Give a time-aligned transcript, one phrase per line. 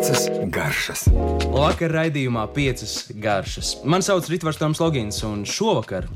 [0.00, 1.00] Piecas garšas.
[1.52, 3.74] Vakar raidījumā piecas garšas.
[3.84, 6.06] Mani sauc Ritvars Toms Logins, un šovakar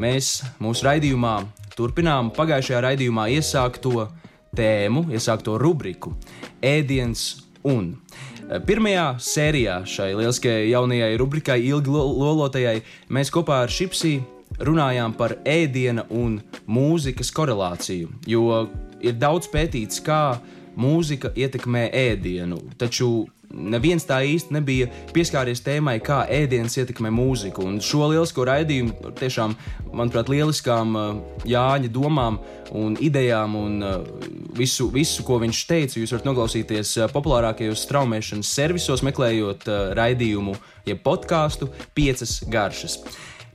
[0.00, 1.34] mēs mūsu raidījumā
[1.76, 4.06] turpinām pagājušajā raidījumā iesākto
[4.56, 6.14] tēmu, iesākto rubriku
[6.64, 7.26] Ēdiens
[7.68, 7.98] un.
[8.64, 12.78] Pirmajā sērijā šai lieliskajai jaunajai rubrikai, ilgi lo- lolotajai,
[13.12, 14.24] mēs kopā ar Šipsiju
[14.64, 18.16] runājām par ēdiena un mūzikas korelāciju.
[18.24, 18.62] Jo
[19.04, 20.38] ir daudz pētīts, kā
[20.76, 27.64] mūzika ietekmē ēdienu, taču neviens tā īsti nebija pieskāries tēmai, kā ēdiens ietekmē mūziku.
[27.66, 29.54] Un šo lielisko raidījumu, tiešām,
[29.92, 32.40] manuprāt, lieliskām uh, Jāņa domām
[32.76, 33.94] un idejām un uh,
[34.56, 40.56] visu, visu, ko viņš teica, jūs varat noklausīties uh, populārākajos straumēšanas servisos, meklējot raidījumu,
[40.88, 43.00] jeb podkāstu piecas garšas.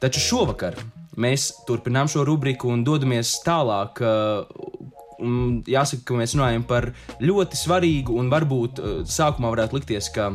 [0.01, 0.79] Taču šovakar
[1.19, 3.99] mēs turpinām šo rubriku un dodamies tālāk.
[5.21, 10.31] Un jāsaka, ka mēs runājam par ļoti svarīgu un varbūt uh, sākumā varētu likties, ka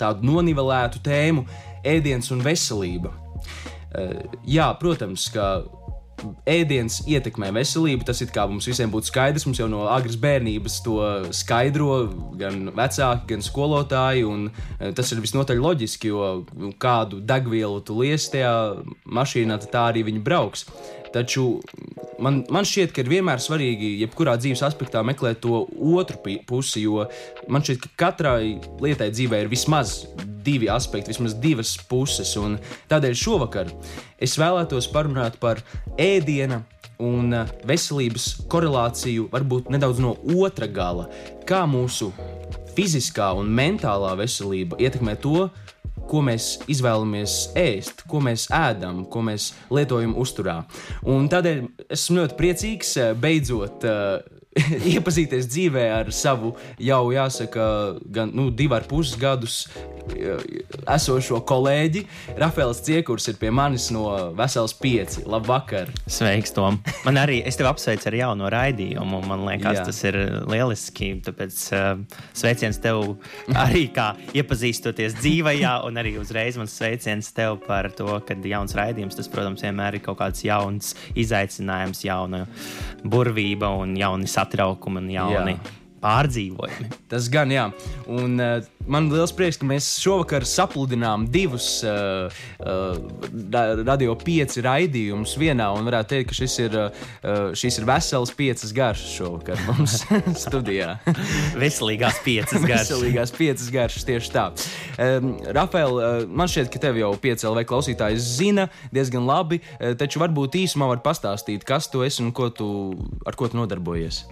[0.00, 1.46] tādu nonivelētu tēmu-
[1.94, 3.14] ēdiens un veselība.
[3.90, 5.62] Uh, jā, protams, ka
[6.48, 8.04] ēdiens ietekmē veselību.
[8.08, 9.46] Tas it kā mums visiem būtu skaidrs.
[9.48, 10.98] Mums jau no agras bērnības to
[11.36, 11.98] skaidro
[12.40, 14.26] gan vecāki, gan skolotāji.
[14.80, 19.92] eh, Tas ir visnotaļ loģiski, jo nu, kādu degvielu tu liesi tajā mašīnā, tad tā
[19.92, 20.66] arī viņi brauks.
[21.14, 21.44] Taču
[22.22, 25.64] man, man šķiet, ka ir vienmēr svarīgi, jebkurā dzīves aspektā, meklēt to
[25.98, 27.06] otru pusi, jo
[27.50, 30.04] man šķiet, ka katrai lietai dzīvē ir vismaz
[30.44, 32.36] divi aspekti, vismaz divas puses.
[32.90, 33.72] Tādēļ šovakar
[34.22, 35.64] es vēlētos parunāt par
[36.00, 36.62] ēdiena
[37.00, 41.08] un eh, veselības korelāciju, varbūt nedaudz no otra gala.
[41.48, 42.10] Kā mūsu
[42.76, 45.48] fiziskā un mentālā veselība ietekmē to,
[46.10, 50.60] ko mēs izvēlamies ēst, ko mēs ēdam, ko mēs lietojam uzturā.
[51.08, 51.62] Un tādēļ
[51.96, 54.39] esmu ļoti priecīgs eh, beidzot uh,
[54.94, 57.64] iepazīties dzīvē ar savu jau, jāsaka,
[58.10, 59.62] gan nu, divu ar pus gadus
[60.90, 62.02] esošo kolēģi.
[62.40, 65.20] Rafaels Ciekurs ir pie manis no Veselas 5.
[65.30, 65.92] Labvakar!
[66.10, 66.80] Sveiks, Tom.
[67.06, 69.20] Man arī, es tevi apsveicu ar jauno raidījumu.
[69.30, 69.84] Man liekas, Jā.
[69.86, 70.18] Tas ir
[70.50, 71.12] lieliski.
[71.26, 73.14] Tāpēc uh, sveiciens tev
[73.54, 79.18] arī kā iepazīstoties dzīvajā, un arī uzreiz man sveiciens tev par to, ka jauns raidījums,
[79.18, 82.44] tas, protams, vienmēr ir kaut kāds jauns izaicinājums, jauna
[83.06, 85.76] burvība un jauni satraukumi un jauni Jā.
[86.00, 86.90] Pārdzīvojumi.
[87.10, 87.66] Tas gan, jā.
[88.10, 92.32] Un uh, man liels prieks, ka mēs šovakar sapludinām divus uh,
[92.64, 92.96] uh,
[93.52, 95.68] ra- radio pieci raidījumus vienā.
[95.76, 100.00] Un varētu teikt, ka šis ir, uh, šis ir vesels piecas garšas šovakar mums
[100.44, 100.96] studijā.
[101.60, 102.90] Veselīgās piecas garšas.
[102.90, 104.46] Veselīgās piecas garšas tieši tā.
[105.00, 109.92] Um, Rafael, uh, man šķiet, ka tev jau pieci LV klausītāji zina diezgan labi, uh,
[110.00, 112.70] taču varbūt īsumā var pastāstīt, kas tu esi un ko tu,
[113.28, 114.24] ar ko tu nodarbojies.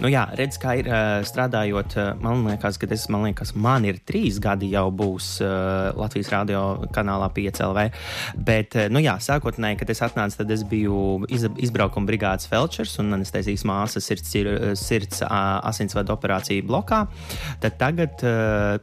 [0.00, 1.96] Nu, jā, redz, kā ir uh, strādājot.
[1.96, 6.30] Uh, man liekas, ka tas man, liekas, man ir trīs gadi jau būs uh, Latvijas
[6.34, 6.62] radio
[6.94, 7.86] kanālā 5LV.
[8.36, 12.96] Bet, uh, nu, jā, sākotnēji, kad es atnācu, tad es biju iz, izbraukuma brigādes felčers
[13.02, 15.30] un anestezijas māsa sirds, ir, sirds uh,
[15.70, 17.04] asinsvadu operāciju blokā.
[17.62, 18.22] Tad tagad,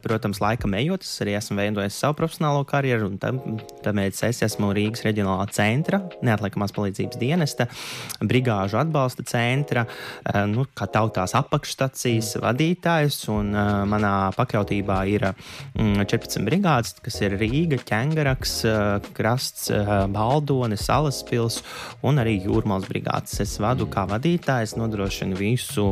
[0.02, 3.40] protams, laikam ejot, es arī esmu veidojis savu profesionālo karjeru, un tam,
[3.84, 7.66] tāpēc es esmu Rīgas reģionālā centra, neatliekamās palīdzības dienesta,
[8.22, 9.86] brigāžu atbalsta centra,
[10.50, 17.36] nu, kā tautās apakšstacijas vadītājs, un uh, manā pakļautībā ir mm, 14 brigādes, kas ir
[17.40, 21.60] Rīga, Ķengaraks, uh, Krasts, uh, Baldone, Salaspils
[22.06, 23.36] un arī Jūrmals brigādes.
[23.44, 25.90] Es vadu kā vadītājs, nodrošinu visu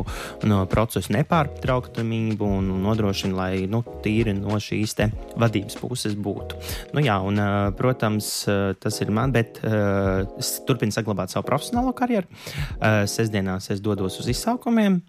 [0.49, 4.97] no procesu nepārtrauktamību un nodrošinu, lai nu, tīri no šīs
[5.39, 6.59] vadības puses būtu.
[6.93, 11.47] Nu, jā, un, uh, protams, uh, tas ir man, bet uh, es turpinu saglabāt savu
[11.47, 12.29] profesionālo karjeru.
[12.77, 14.99] Uh, Sestdienās es dodos uz izsaukumiem,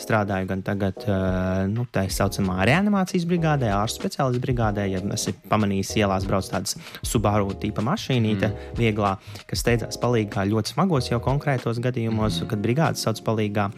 [0.00, 4.86] strādāju gan tagad, uh, nu, tā saucamā reanimācijas brigādē, ārstu speciālistu brigādē.
[4.90, 6.76] Ja esmu pamanījis, ielās brauc tādas
[7.06, 8.78] subāru tipa mašīnīte, mm.
[8.78, 9.16] vieglā,
[9.50, 12.50] kas steidzās palīgā ļoti smagos jau konkrētos gadījumos, mm.
[12.52, 13.70] kad brigādes sauc palīgā.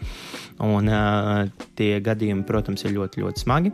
[0.63, 3.73] Un uh, tie gadījumi, protams, ir ļoti, ļoti smagi.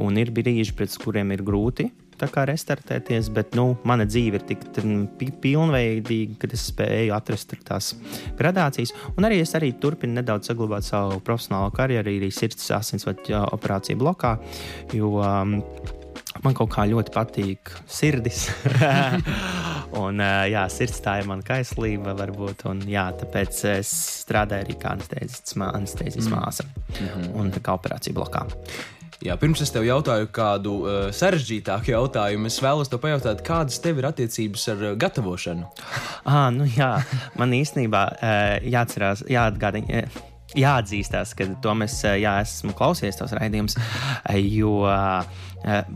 [0.00, 1.90] Un ir brīži, pēc kuriem ir grūti
[2.20, 7.14] tā kā restartēties, bet nu, mana dzīve ir tik mm, pi- pilnveidīga, ka es spēju
[7.16, 7.92] atrast tās
[8.38, 8.94] gradācijas.
[9.16, 14.36] Un arī es arī turpinu nedaudz saglabāt savu profesionālo karjeru, arī sirds asinsvadu operāciju blokā.
[14.94, 15.60] Jo, um,
[16.42, 18.48] Man kaut kā ļoti patīk sirdis.
[20.02, 22.66] un, uh, jā, sirds tā ir mana kaislība, varbūt.
[22.68, 23.92] Un, jā, tāpēc es
[24.24, 24.96] strādāju arī kā
[25.60, 26.66] mā- anestēzijas māsa.
[26.98, 27.30] Mm.
[27.40, 28.44] Un tā kā operācija blokā.
[29.24, 34.02] Jā, pirms es tev jautāju kādu uh, sarežģītāku jautājumu, es vēlos te pajautāt, kādas tev
[34.02, 35.70] ir attiecības ar uh, gatavošanu?
[36.24, 36.90] Ah, nu jā,
[37.36, 40.04] man īstenībā uh, jāatcerās, jāatgādina.
[40.04, 40.22] Uh,
[40.54, 43.74] jāatzīstās, ka to mēs, jā, esmu klausījies tos raidījumus,
[44.52, 44.76] jo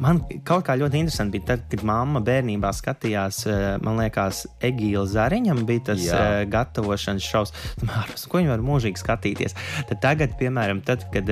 [0.00, 3.42] man kaut kā ļoti interesanti bija tad, kad mamma bērnībā skatījās,
[3.84, 6.20] man liekas, Egīla Zariņam bija tas jā.
[6.50, 7.54] gatavošanas šovs.
[7.84, 9.56] Mārus, ko viņi var mūžīgi skatīties?
[9.90, 11.28] Tad tagad, piemēram, tad, kad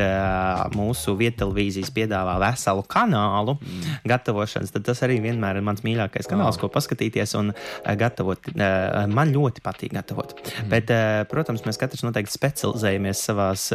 [0.76, 3.96] mūsu vietelevīzijas piedāvā veselu kanālu mm.
[4.12, 6.66] gatavošanas, tad tas arī vienmēr ir mans mīļākais kanāls, oh.
[6.66, 7.54] ko paskatīties un
[7.98, 8.52] gatavot.
[8.56, 10.36] Man ļoti patīk gatavot.
[10.36, 10.70] Mm.
[10.72, 10.92] Bet,
[11.32, 13.68] protams, mēs katrs noteikti specializējamies savās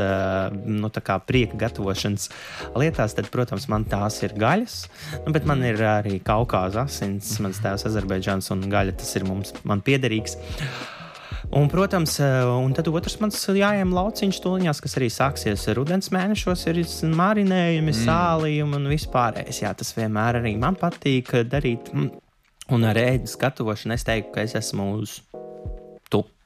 [0.65, 0.91] nu,
[1.27, 2.29] prieka gatavošanas
[2.77, 4.79] lietās, tad, protams, man tās ir gaļas.
[5.25, 9.55] Nu, bet man ir arī kaukāza asins, mans tēvs Azerbaidžāns un gaļa tas ir mums
[9.87, 10.37] piederīgs.
[11.51, 16.79] Un, protams, un tad otrs mans jājām lauciņš stūliņās, kas arī sāksies rudens mēnešos, ir
[17.11, 17.97] marinējumi, mm.
[18.05, 19.59] sālījumi un vispārējais.
[19.65, 21.91] Jā, tas vienmēr arī man patīk darīt.
[22.71, 25.19] Un ar ēdas gatavošanu es teiktu, ka es esmu uz.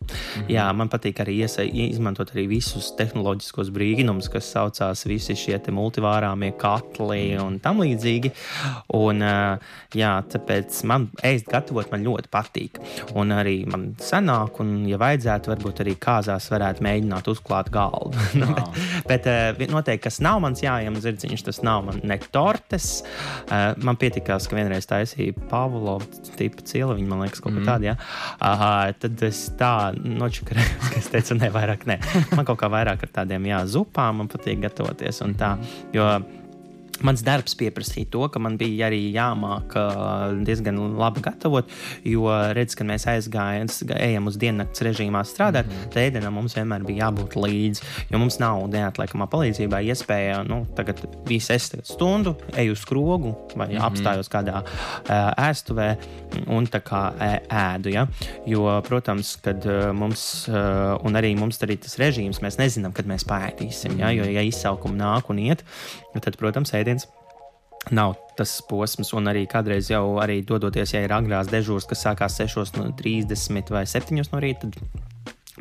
[0.06, 0.50] Mhm.
[0.52, 6.52] Jā, man patīk arī iesa, izmantot arī visus tehnoloģiskos brīnumus, kas saucās visi šie multivārāmie
[6.60, 7.46] katli mhm.
[7.46, 8.32] un tam līdzīgi.
[8.96, 9.24] Un,
[9.96, 12.80] jā, tāpēc man ēst gatavot man ļoti patīk.
[13.18, 18.20] Un arī man sanāk, un, ja vajadzētu, varbūt arī kāzās varētu mēģināt uzklāt galdu.
[18.42, 18.52] nu,
[19.10, 19.28] bet,
[19.60, 22.90] bet noteikti, kas nav mans jājams zirdziņš, tas nav man ne tortes.
[23.84, 26.00] Man pietikās, ka vienreiz taisīja Pavlo
[26.38, 27.70] tipu cieliņu, man liekas, kaut ko mm.
[27.70, 27.90] tādu.
[27.90, 27.96] Ja?
[28.44, 32.00] Aha, tad es tā nočakarējos, ka es teicu, ne, vairāk ne.
[32.36, 35.56] Man kaut kā vairāk ar tādiem jā, zupām man patīk gatavoties un tā.
[35.96, 36.10] Jo,
[37.04, 39.76] Mans darbs pieprasīja to, ka man bija arī jāmāk
[40.48, 41.70] diezgan labi gatavot,
[42.08, 45.92] jo redz, kad mēs aizgājām, ejam uz diennakts režīmā strādāt, mm -hmm.
[45.92, 47.84] tad ēdienam mums vienmēr bija jābūt līdzi.
[48.12, 53.36] Jo mums nav neatliekamā palīdzībā iespēja, nu, tagad visu es tagad stundu eju uz skrogu
[53.56, 53.86] vai mm -hmm.
[53.88, 55.96] apstājos kādā uh, ēstuvē
[56.48, 57.12] un tā kā
[57.50, 57.94] ēdu.
[57.94, 58.08] Ja?
[58.46, 60.56] Jo, protams, kad uh, mums, uh,
[61.04, 64.00] un arī mums arī tas režīms, mēs nezinām, kad mēs pētīsim.
[64.00, 64.12] Ja?
[64.12, 65.64] Jo, ja izsaukumi nāk un iet,
[66.24, 67.08] tad, protams, ēdiens
[67.94, 72.40] nav tas posms, un arī kādreiz jau arī dodoties, ja ir agrās dežūras, kas sākās
[72.42, 75.14] 6.30 vai 7.00 no rīta, tad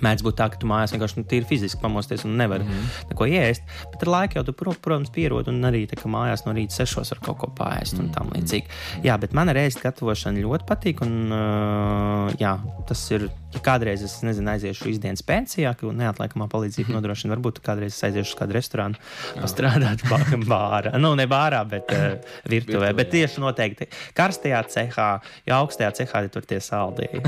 [0.05, 3.11] Mēdz būt tā, ka tu mājās vienkārši nu, tīri fiziski pamosties un nevari mm -hmm.
[3.12, 3.62] neko ēst.
[3.93, 7.21] Bet ar laiku jau tu, protams, pierodi un arī tā, mājās no rīta sešos var
[7.25, 8.67] kaut ko pāriest un tam līdzīgi.
[9.05, 11.03] Jā, bet man reizes gatavošana ļoti patīk.
[11.05, 12.59] Un, uh, jā,
[12.89, 13.31] tas ir.
[13.55, 16.99] Ja kādreiz es nezinu, aiziešu izdienas pensijā, ka neatliekamā palīdzība mm -hmm.
[16.99, 17.35] nodrošina.
[17.37, 18.99] Varbūt kādreiz aiziešu uz kādu restorānu,
[19.39, 20.03] pastrādāt
[20.53, 20.99] bārā.
[20.99, 22.19] Nu, ne bārā, bet uh,
[22.55, 22.93] virtuvē.
[22.95, 25.11] Bet tieši noteikti karstajā cehā,
[25.47, 27.23] ja augstajā cehā ir tur tie saldēji.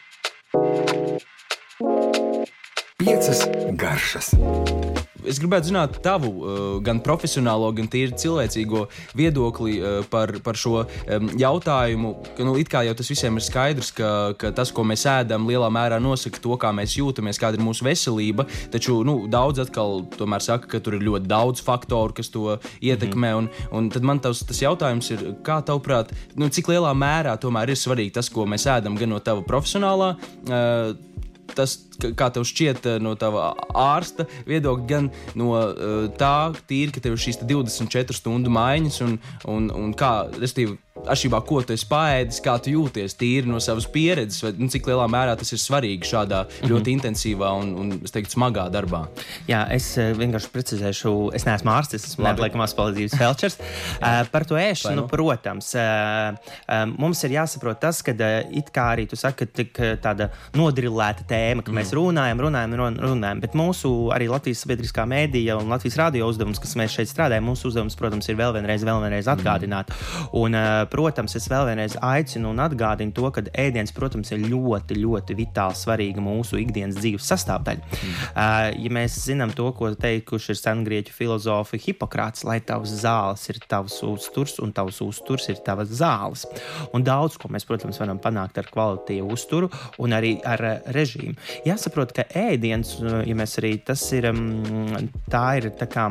[2.98, 4.34] Piecas garšas.
[5.28, 8.86] Es gribētu zināt tavu uh, gan profesionālo, gan tīri cilvēcīgo
[9.18, 12.14] viedokli uh, par, par šo um, jautājumu.
[12.36, 15.48] Ka, nu, it kā jau tas visiem ir skaidrs, ka, ka tas, ko mēs ēdam,
[15.50, 18.46] lielā mērā nosaka to, kā mēs jūtamies, kāda ir mūsu veselība.
[18.72, 23.34] Taču nu, daudz atkal tomēr saka, ka tur ir ļoti daudz faktoru, kas to ietekmē.
[23.34, 23.38] -hmm.
[23.38, 27.70] un, un tad man tavs, tas jautājums ir, kā tavuprāt, nu, cik lielā mērā tomēr
[27.70, 30.14] ir svarīgi tas, ko mēs ēdam, gan no tava profesionālā.
[30.48, 31.09] Uh,
[31.56, 31.76] tas,
[32.18, 37.16] kā tev šķiet eh, no tava ārsta viedokļa, gan no uh, tā, tīri, ka tev
[37.16, 39.18] ir šīs 24 stundu maiņas un,
[39.50, 43.86] un, un kā, respektīvi, atšķirībā ko tu esi paēdis, kā tu jūties tīri no savas
[43.90, 46.70] pieredzes, vai nu, cik lielā mērā tas ir svarīgi šādā mm -hmm.
[46.72, 49.06] ļoti intensīvā un, un teiktu, smagā darbā.
[49.48, 53.58] Jā, es uh, vienkārši precizēšu, es neesmu ārstis, es esmu neatliekamās palīdzības felčers.
[53.58, 55.08] uh, par to ēšanu, nu?
[55.08, 56.36] protams, uh,
[56.68, 58.12] uh, mums ir jāsaprot tas, ka
[58.50, 61.78] it kā arī tu saki, ka tik tāda nodrillēta tēma, ka mm.
[61.78, 66.76] mēs runājam, runājam, runājam, bet mūsu arī Latvijas sabiedriskā mēdīja un Latvijas radio uzdevums, kas
[66.76, 69.90] mēs šeit strādājam, mūsu uzdevums, protams, ir vēl vienreiz, vēl vienreiz atgādināt.
[69.90, 70.28] Mm.
[70.40, 70.58] Un,
[70.90, 75.78] protams, es vēl vienreiz aicinu un atgādinu to, ka ēdiens, protams, ir ļoti, ļoti vitāli
[75.78, 77.86] svarīga mūsu ikdienas dzīves sastāvdaļa.
[77.90, 78.16] Mm.
[78.30, 83.60] Uh, ja mēs zinām to, ko teikuši ir sengrieķu filozofi Hipokrāts, lai tavs zāles ir
[83.70, 86.46] tavs uzturs un tavs uzturs ir tavas zāles.
[86.96, 89.70] Un daudz ko mēs, protams, varam panākt ar kvalitīvu uzturu
[90.02, 90.62] un arī ar
[90.94, 91.38] režīmu.
[91.68, 94.30] Jāsaprot, ka ēdiens, ja mēs arī tas ir,
[95.30, 96.10] tā ir tā kā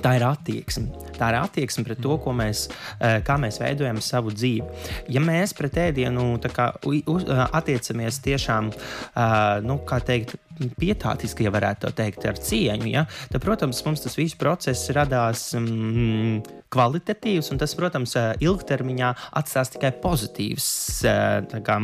[0.00, 0.88] Tā ir attieksme.
[1.18, 2.68] Tā ir attieksme pret to, mēs,
[3.00, 4.64] eh, kā mēs veidojam savu dzīvi.
[5.08, 10.36] Ja mēs pret ēdienu kā, eh, attiecamies tiešām, eh, nu, kā teikt,
[10.80, 15.50] pietātiski, ja varētu teikt, ar cieņu, ja, tad, protams, mums tas viss process radās.
[15.58, 20.68] Mm, kvalitatīvs, un tas, protams, ilgtermiņā atstās tikai pozitīvs.
[21.66, 21.78] Kā,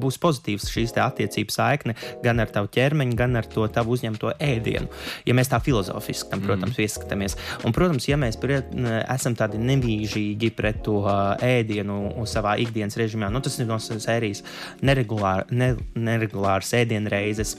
[0.00, 4.88] būs pozitīvs šīs attiecības saikne gan ar tavu ķermeni, gan ar to tavu uzņemto ēdienu.
[5.28, 6.86] Ja mēs tā filozofiski tam, protams, mm.
[6.86, 7.36] ieskatāmies.
[7.66, 8.72] Un, protams, ja mēs pret,
[9.02, 11.02] esam tādi nevīžīgi pret to
[11.44, 14.40] ēdienu savā ikdienas režīmā, nu, tas ir no sērijas
[14.84, 17.58] neregulār, ne, neregulāras ēdienreizes,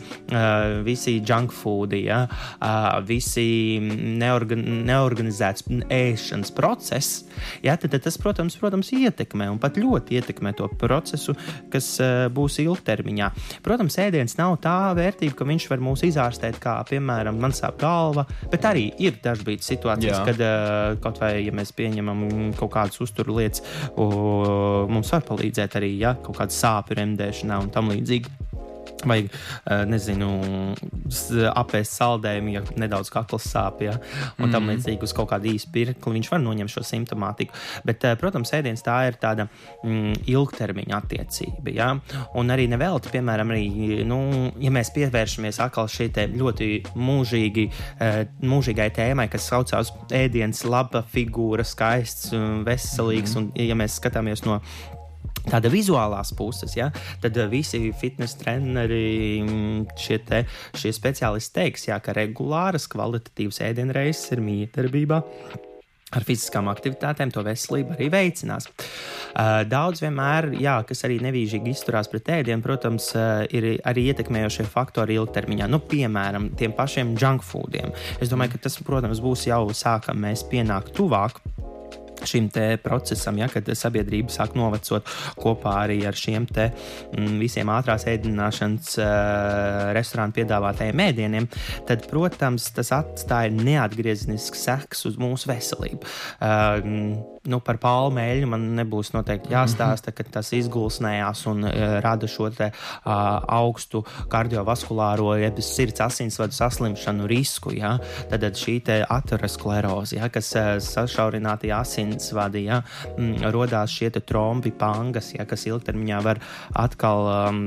[0.85, 7.23] visi junk foodi, ja, uh, visi neorgan, neorganizēts ēšanas process,
[7.63, 11.35] ja, tad, tad tas, protams, protams, ietekmē un pat ļoti ietekmē to procesu,
[11.73, 13.31] kas uh, būs ilgtermiņā.
[13.65, 18.25] Protams, ēdiens nav tā vērtība, ka viņš var mūs izārstēt, kā piemēram man sāp galva,
[18.51, 20.25] bet arī ir dažkārt situācijas, Jā.
[20.29, 23.63] kad kaut vai ja mēs pieņemam kaut kādas uzturu lietas,
[23.97, 28.39] uh, mums var palīdzēt arī ja, kaut kāda sāpju remdēšanā un tam līdzīgi.
[29.03, 30.29] Vai, eh, nezinu,
[31.51, 33.97] apēst saldējumu, ja nedaudz kakls sāp, ja,
[34.37, 34.71] un tam mhm.
[34.73, 37.55] līdzīgi uz kaut kādu īsu pirkli viņš var noņemt šo simptomātiku.
[37.87, 39.47] Bet, eh, protams, ēdiens tā ir tāda
[39.83, 41.73] mm, ilgtermiņa attiecība.
[41.75, 41.89] Ja?
[42.39, 43.67] Un arī nevelti, piemēram, arī,
[44.07, 44.21] nu,
[44.63, 47.69] ja mēs pievēršamies atkal šai ļoti mūžīgi,
[47.99, 52.31] eh, mūžīgai tēmai, kas saucās ēdiens, laba figūra, skaists,
[52.63, 53.39] veselīgs, mm.
[53.39, 54.61] un ja mēs skatāmies no
[55.43, 56.87] Tāda vizuālās puses, ja,
[57.23, 60.43] tad eh, visi fitnes treneri, mm, šie, te,
[60.79, 65.21] šie speciālisti teiks, jā, ka regulāras, kvalitatīvas ēdienreizes ir miedarbībā
[66.13, 68.69] ar fiziskām aktivitātēm to veselību arī veicinās.
[69.33, 74.67] Uh, daudz vienmēr, jā, kas arī nevīžīgi izturās pret ēdienu, protams, uh, ir arī ietekmējošie
[74.69, 75.69] faktori ilgtermiņā.
[75.73, 77.93] Nu, piemēram, tiem pašiem junk foodiem.
[78.21, 81.41] Es domāju, ka tas, protams, būs jau sākam mēs pienākt tuvāk
[82.27, 82.49] šim
[82.83, 85.07] procesam, ja, kad sabiedrība sāk novecot
[85.39, 86.69] kopā arī ar šiem te,
[87.17, 91.49] m, visiem ātrās ēdināšanas uh, restorānu piedāvātajiem ēdieniem,
[91.89, 96.13] tad, protams, tas atstāja neatgriezenisks seks uz mūsu veselību.
[96.39, 102.47] Uh, nu, par palmeļu man nebūs noteikti jāstāsta, ka tas izgulsnējās un uh, rada šo
[102.55, 103.11] te, uh,
[103.51, 107.73] augstu kardiovaskulāro, jeb sirds asinsvadu saslimšanu risku.
[107.75, 107.97] Ja?
[108.31, 108.79] Tad šī
[109.11, 112.79] ateroskleroze, ja, kas uh, sašaurinātajā asinsvadī, ja,
[113.17, 116.39] mm, rodās šie trombi, pangas, ja, kas ilgtermiņā var
[116.79, 117.61] atkal um,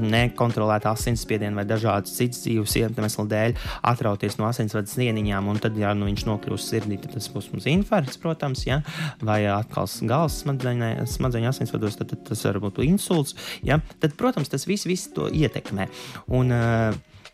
[0.00, 3.56] nekontrolēt asinsspiedienu vai dažādas citas dzīves iemeslu dēļ
[3.90, 7.68] atrauties no asinsvadu snieniņām, un tad, ja nu, viņš nokļūs sirdī, tad tas būs mums
[7.70, 8.64] infarkts, protams.
[8.68, 8.80] Ja?
[9.22, 13.36] Vai atkal galvas smadzeņu asinsvados, tad, tad tas var būt insults.
[13.66, 13.80] Ja?
[14.00, 15.88] Tad, protams, tas viss, viss to ietekmē.
[16.36, 16.54] Un,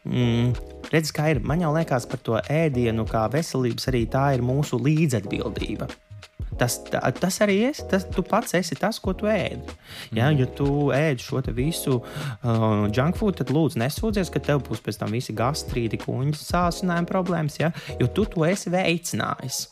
[0.06, 0.54] Mm,
[0.92, 1.42] redz, kā ir.
[1.42, 5.88] Man jau liekas par to ēdienu, kā veselības, arī tā ir mūsu līdzatbildība.
[6.56, 7.80] Tas, tā, tas arī ir.
[7.90, 9.76] Tas, tu pats esi tas, ko tu ēdi.
[10.14, 10.38] Ja, mm.
[10.40, 15.02] ja tu ēd šo visu uh, junk food, tad lūdzu nesūdzies, ka tev būs pēc
[15.02, 19.64] tam visi gastrīti, kuņģa sācinājuma problēmas, ja, jo tu to esi veicinājis.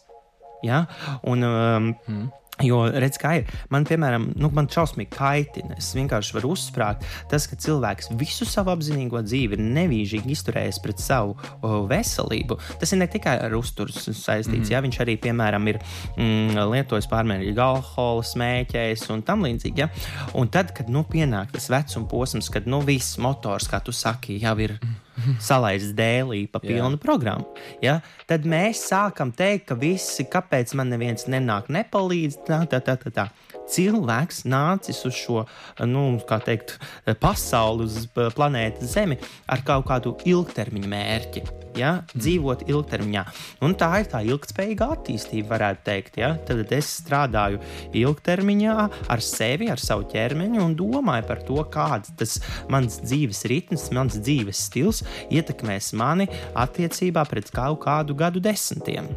[0.64, 0.84] Ja?
[1.22, 2.32] Un, um, mm.
[2.62, 3.48] Jo, redz, kā ir.
[3.74, 5.74] Man, piemēram, nu, man šausmīgi kaitina.
[5.80, 11.02] Es vienkārši varu uzsprāgt, tas, ka cilvēks visu savu apzinīgo dzīvi ir nevīžīgi izturējis pret
[11.02, 12.60] savu o, veselību.
[12.78, 14.70] Tas ir ne tikai ar uzturu saistīts, mm.
[14.70, 19.82] ja viņš arī, piemēram, ir mm, lietojis pārmērīgu alkoholu, smēķējis un tam līdzīgi.
[19.82, 19.90] Ja?
[20.38, 24.38] Un tad, kad nu, pienāk tas vecuma posms, kad nu, viss motors, kā tu saki,
[24.44, 24.78] jau ir.
[24.78, 25.03] Mm
[25.42, 27.46] salaists dēlī pa pilnu programmu.
[27.84, 28.00] Ja?
[28.30, 32.40] Tad mēs sākam teikt, ka visi, kāpēc man neviens nenāk, nepalīdz.
[32.48, 33.28] Tā, tā, tā, tā, tā.
[33.70, 35.44] Cilvēks nācis uz šo
[35.88, 36.06] nu,
[36.44, 36.76] teikt,
[37.22, 41.46] pasauli, uz planētas Zemi ar kaut kādu ilgtermiņa mērķi
[41.78, 43.24] ja, dzīvot ilgtermiņā.
[43.64, 46.18] Un tā ir tā ilgspējīga attīstība, varētu teikt.
[46.22, 46.34] Ja?
[46.46, 47.60] Tad es strādāju
[47.96, 48.76] ilgtermiņā
[49.12, 52.38] ar sevi, ar savu ķermeni un domāju par to, kāds tas
[52.72, 55.04] mans dzīves ritms, mans dzīves stils
[55.34, 59.10] ietekmēs mani attiecībā pret kaut kādu gadu desmitiem.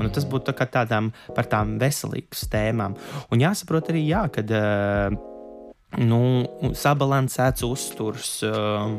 [0.00, 2.96] Un tas būtu tā tādām par tām veselīgas tēmām.
[3.30, 5.12] Un jāsaprot arī, jā, kad uh,
[6.00, 6.22] nu,
[6.76, 8.40] sabalansēts uzturs.
[8.46, 8.98] Uh,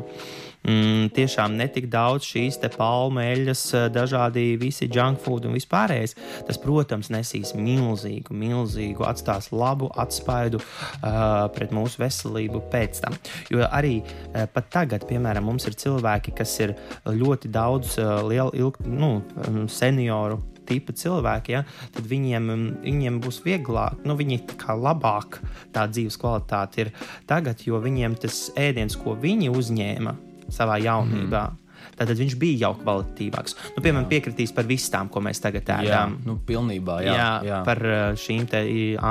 [0.66, 6.14] mm, tiešām netik daudz šīs palmeļas, eh, dažādi visi junk food un vispārējais,
[6.46, 13.18] tas, protams, nesīs milzīgu, milzīgu, atstās labu atspaidu uh, pret mūsu veselību pēc tam.
[13.50, 18.52] Jo arī uh, pat tagad, piemēram, mums ir cilvēki, kas ir ļoti daudz uh, lielu,
[18.54, 21.62] ilg, nu, um, senioru tipa cilvēki, ja,
[21.94, 22.50] tad viņiem,
[22.84, 25.40] viņiem būs vieglāk, nu, viņi kā labāk
[25.74, 26.92] tā dzīves kvalitāte ir
[27.30, 30.16] tagad, jo viņiem tas ēdiens, ko viņi uzņēma,
[30.52, 31.48] savā jaunībā.
[31.50, 31.61] Mm.
[32.02, 33.54] Tātad viņš bija jau kvalitatīvāks.
[33.76, 34.10] Nu, piemēram, jā.
[34.16, 35.86] piekritīs par visām, ko mēs tagad ēdam.
[35.86, 37.58] Jā, nu, pilnībā, jā, jā, jā.
[37.68, 38.48] Par uh, šīm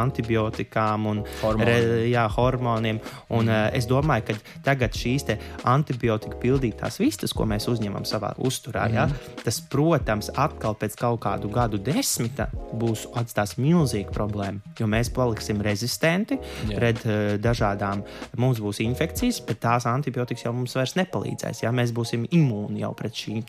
[0.02, 1.68] antibiotikām un Hormoni.
[1.68, 1.78] re,
[2.12, 3.00] jā, hormoniem.
[3.32, 3.72] Un, mm.
[3.78, 5.30] es domāju, ka tagad šīs
[5.68, 8.98] antibiotika pildītās vistas, ko mēs uzņemam savā uzturā, mm.
[8.98, 14.74] jā, tas, protams, atkal pēc kaut kādu gadu desmita būs atstās milzīga problēma.
[14.80, 16.76] Jo mēs paliksim rezistenti jā.
[16.76, 18.04] pret uh, dažādām,
[18.42, 21.64] mums būs infekcijas, bet tās antibiotikas jau mums vairs nepalīdzēs.
[21.64, 23.44] Jā, mēs būsim imūni jau pret šīm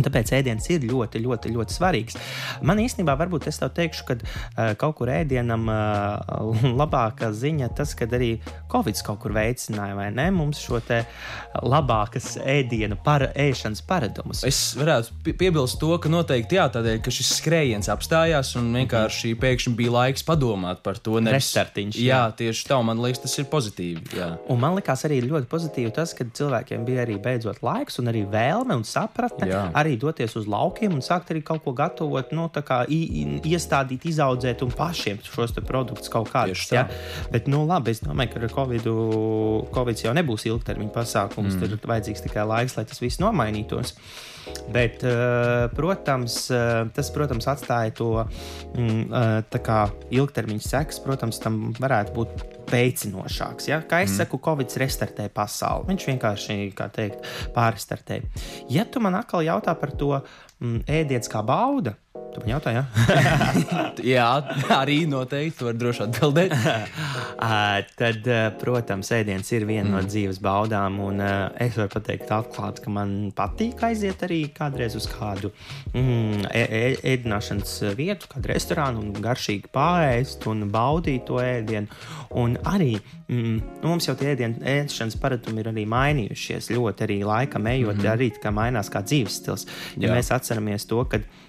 [0.00, 0.10] procesiem.
[0.10, 2.16] Tāpēc ēdiens ir ļoti, ļoti, ļoti svarīgs.
[2.62, 7.94] Man īstenībā, varbūt es tev teikšu, ka uh, kaut kur ēdienam uh, labākā ziņa tas,
[7.94, 8.40] ka arī
[8.70, 11.04] Covid kaut kur veicināja, vai ne, mums šo te
[11.62, 14.44] labākas ēdienu para, ēšanas paradumus.
[14.44, 19.74] Es varētu piebilst to, ka noteikti jā, tādēļ, ka šis skrējiens apstājās un vienkārši pēkšņi
[19.78, 21.18] bija laiks padomāt par to.
[21.20, 21.98] Nevis, Restartiņš.
[22.00, 24.04] Jā, jā, tieši tā, man liekas, tas ir pozitīvi.
[24.16, 24.30] Jā.
[24.50, 28.24] Un man liekas arī ļoti pozitīvi tas, ka cilvēkiem bija arī beidzot laiks un arī
[28.30, 29.48] vēlme un sapratne.
[29.50, 34.64] Jā arī doties uz laukiem un sākt arī kaut ko gatavot, nu, kā, iestādīt, izaudzēt
[34.66, 36.66] un pašiem šos produktus kaut kādus.
[36.72, 36.86] Ja?
[37.32, 38.90] Bet, nu, labi, es domāju, ka ar Covid,
[39.74, 41.56] Covid jau nebūs ilgtermiņa pasākums.
[41.56, 41.62] Mm.
[41.62, 43.96] Tur ir vajadzīgs tikai laiks, lai tas viss nomainītos.
[44.70, 48.10] Bet, eh, protams, eh, tas, protams, atstāja to
[48.74, 51.02] mm, eh, kā, ilgtermiņa sekas.
[51.04, 53.70] Protams, tam varētu būt veicinošāks.
[53.70, 53.80] Ja?
[53.86, 54.20] Kā es mm.
[54.22, 55.88] saku, Covid restartē pasauli.
[55.90, 58.22] Viņš vienkārši, kā teikt, pārstartē.
[58.72, 62.80] Ja tu man atkal jautā par to mm, ēdienas kā bauda, Tu man jautā, ja?
[64.16, 64.24] jā,
[64.74, 66.54] arī noteikti var droši atbildēt.
[68.00, 68.24] Tad,
[68.58, 69.92] protams, ēdiens ir viena mm.
[69.94, 75.06] no dzīves baudām, un es varu pateikt, atklāti, ka man patīk aiziet arī kādreiz uz
[75.06, 75.52] kādu
[75.94, 81.86] mm, ēdināšanas vietu, kādu restorānu, un garšīgi pāriest un baudīt to ēdienu.
[82.42, 87.20] Un arī mm, nu, mums jau tie ēdienu ēšanas paradumi ir arī mainījušies ļoti arī
[87.22, 88.12] laikam ejot, mm -hmm.
[88.16, 89.66] arī kā mainās kā dzīves stils.
[89.94, 90.18] Ja Jā.
[90.18, 91.39] mēs atceramies to, ka ja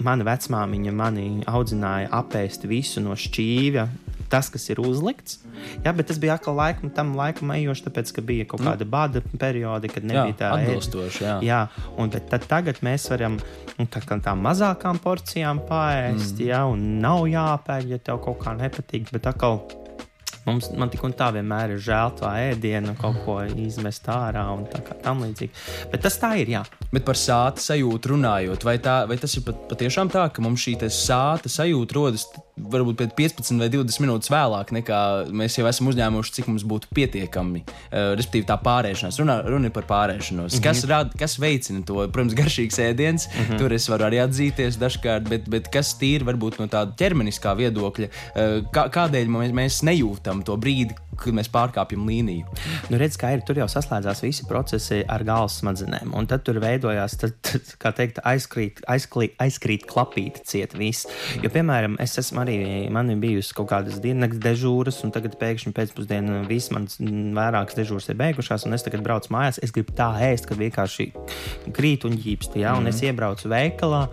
[0.00, 3.86] mana vecmāmiņa mani audzināja apēst visu no šķīvja,
[4.30, 5.40] tas, kas ir uzlikts.
[5.84, 8.92] Jā, bet tas bija atkal laikam, tam laikam ejoši, tāpēc, ka bija kaut kāda nu,
[8.92, 11.24] bada periodi, kad nebija jā, tā atbilstoši.
[11.26, 11.60] Jā, jā
[12.00, 13.40] un tad tagad mēs varam
[13.76, 16.46] nu, tā, tām mazākām porcijām pāriest, mm.
[16.46, 19.60] jā, un nav jāpēļ, ja tev kaut kā nepatīk, bet atkal
[20.46, 24.64] Mums, man tik un tā vienmēr ir žēl to ēdienu, kaut ko izmest ārā un
[24.70, 25.52] tā kā tam līdzīgi.
[25.92, 26.62] Bet tas tā ir, jā.
[26.90, 30.64] Bet par sāta sajūtu runājot, vai, tā, vai tas ir pat, patiešām tā, ka mums
[30.64, 32.26] šī sāta sajūta rodas
[32.72, 35.00] varbūt pēc 15 vai 20 minūtes vēlāk, nekā
[35.32, 37.64] mēs jau esam uzņēmuši, cik mums būtu pietiekami.
[37.66, 39.20] Uh, respektīvi, tā pārēšanās.
[39.20, 40.52] Runa, runa par pārēšanos.
[40.52, 40.64] Mm -hmm.
[40.64, 42.06] kas, rad, kas veicina to?
[42.12, 43.58] Protams, garšīgs ēdiens, mm -hmm.
[43.58, 48.08] tur es varu arī atzīties dažkārt, bet, bet kas tīri varbūt no tāda ķermeniskā viedokļa,
[48.08, 52.48] uh, kā, kādēļ mēs, mēs nejūtam to brīdi, kad mēs pārkāpjam līniju.
[52.90, 56.60] Nu, redz, kā ir, tur jau saslēdzās visi procesi ar galvas smadzenēm, un tad tur
[56.62, 61.08] veidojās, tad, tad, kā teikt, aizkrīt, aizkrīt, aizkrīt klapīti ciet viss.
[61.42, 62.49] Jo, piemēram, es esmu arī,
[62.92, 68.10] man ir bijusi kaut kādas diennakts dežūras, un tagad pēkšņi pēcpusdienā viss mans vairākas dežūras
[68.12, 71.10] ir beigušās, un es tagad braucu mājās, es gribu tā ēst, ka vienkārši
[71.76, 72.94] krīt un ģīpsti, ja, un mm.
[72.94, 74.06] es iebraucu veikalā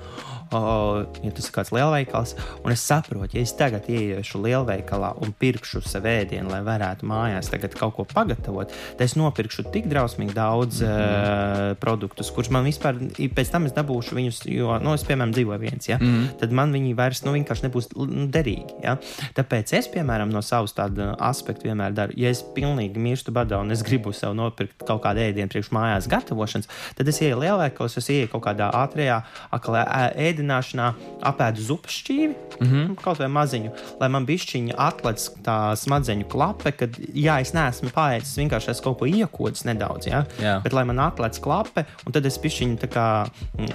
[0.52, 5.82] ja tas ir kāds lielveikals, un es saprotu, ja es tagad ieiešu lielveikalā un pirkšu
[5.88, 10.88] sev ēdienu, lai varētu mājās kaut ko pagatavot, tad es nopirkšu tik drausmīgi daudz mm
[10.88, 11.72] -hmm.
[11.72, 12.98] uh, produktus, kurus man vispār
[13.36, 16.40] pēc tam es dabūšu viņus, jo, nu, es, piemēram, dzīvoju viens, ja, mm -hmm.
[16.40, 18.80] tad man viņi vairs nu, vienkārši nebūs nu, derīgi.
[18.84, 18.98] Ja?
[19.36, 23.72] Tāpēc es, piemēram, no savas tāda aspekta vienmēr daru, ja es pilnīgi mirstu badā un
[23.72, 28.10] es gribu sev nopirkt kaut kādu ēdienu priekš mājās gatavošanas, tad es ieju lielveikalos, es
[28.10, 30.88] ieju kaut kādā ātrajā, aklā ēdienā ēdināšanā
[31.28, 32.96] apēdu zupas šķīvi, mm -hmm.
[33.02, 38.38] kaut vai maziņu, lai man bišķiņa atlec tā smadzeņu klape, kad, jā, es neesmu pārēdis,
[38.38, 40.60] vienkārši es kaut ko iekodis nedaudz, jā, jā.
[40.64, 43.08] bet lai man atlec klape, un tad es bišķiņu tā kā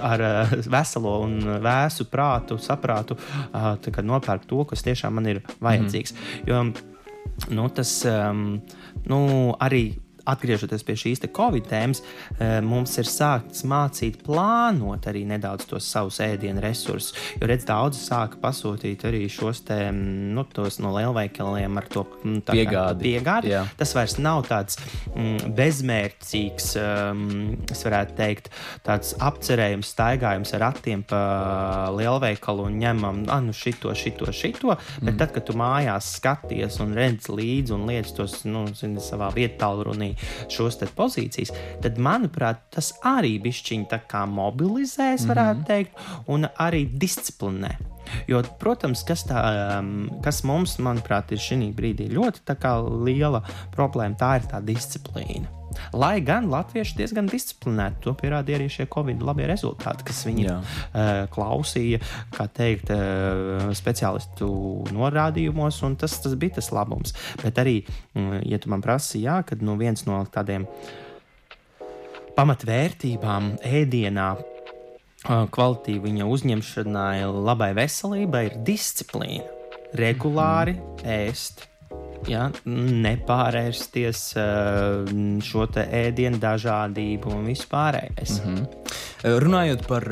[0.01, 5.27] ar uh, veselo un vēsu prātu, saprātu, uh, tā kā nopērku to, kas tiešām man
[5.27, 6.13] ir vajadzīgs.
[6.13, 6.49] Mm -hmm.
[6.49, 6.63] Jo,
[7.49, 8.61] nu, tas um,
[9.05, 9.19] nu,
[9.59, 9.93] arī
[10.29, 12.01] atgriežoties pie šīs Covid tēmas,
[12.39, 17.13] eh, mums ir sākts mācīt plānot arī nedaudz tos savus ēdienu resursus.
[17.39, 20.45] Jo redz, daudzi sāka pasūtīt arī šos te, mm, nu,
[20.83, 23.03] no lielveikaliem ar to mm, piegādi.
[23.03, 23.51] piegādi.
[23.53, 23.63] Jā.
[23.77, 24.79] Tas vairs nav tāds
[25.13, 28.49] mm, bezmērķīgs, um, es varētu teikt,
[28.85, 31.23] tāds apcerējums, staigājums ar ratiem pa
[31.95, 34.75] lielveikalu un ņemam ah, nu, šito, šito, šito.
[34.75, 35.07] Mm.
[35.07, 39.31] Bet tad, kad tu mājās skaties un redz līdzi un liec tos nu, zini, savā
[39.35, 40.12] vietā, runī
[40.51, 45.67] šos pozīcijas, tad, manuprāt, tas arī bišķiņi tā kā mobilizēs, varētu mm -hmm.
[45.67, 45.91] teikt,
[46.27, 47.92] un arī disciplinē.
[48.29, 49.41] Jo, protams, kas, tā,
[49.79, 52.57] um, kas mums, manuprāt, ir šī brīdī ļoti
[53.05, 53.43] liela
[53.75, 55.63] problēma, tā ir tā disciplīna.
[55.93, 60.63] Lai gan latvieši diezgan disciplinēti, to pierādīja arī šie covid labie rezultāti, kas viņi uh,
[61.33, 62.01] klausīja,
[62.33, 64.49] kā teikt, uh, speciālistu
[64.93, 67.15] norādījumos, un tas, tas bija tas labums.
[67.41, 67.79] Bet arī,
[68.13, 70.67] um, ja tu man prasi, jā, kad nu, viens no tādiem
[72.37, 74.29] pamatvērtībām ēdienā
[75.23, 79.45] kvalitīva viņa uzņemšanai, labai veselībai ir disciplīna.
[79.93, 80.73] Regulāri
[81.05, 81.67] ēst,
[82.27, 84.23] ja, nepārērsties
[85.47, 88.39] šo ēdienu dažādību un vispārējais.
[88.41, 89.37] Mm -hmm.
[89.43, 90.07] Runājot par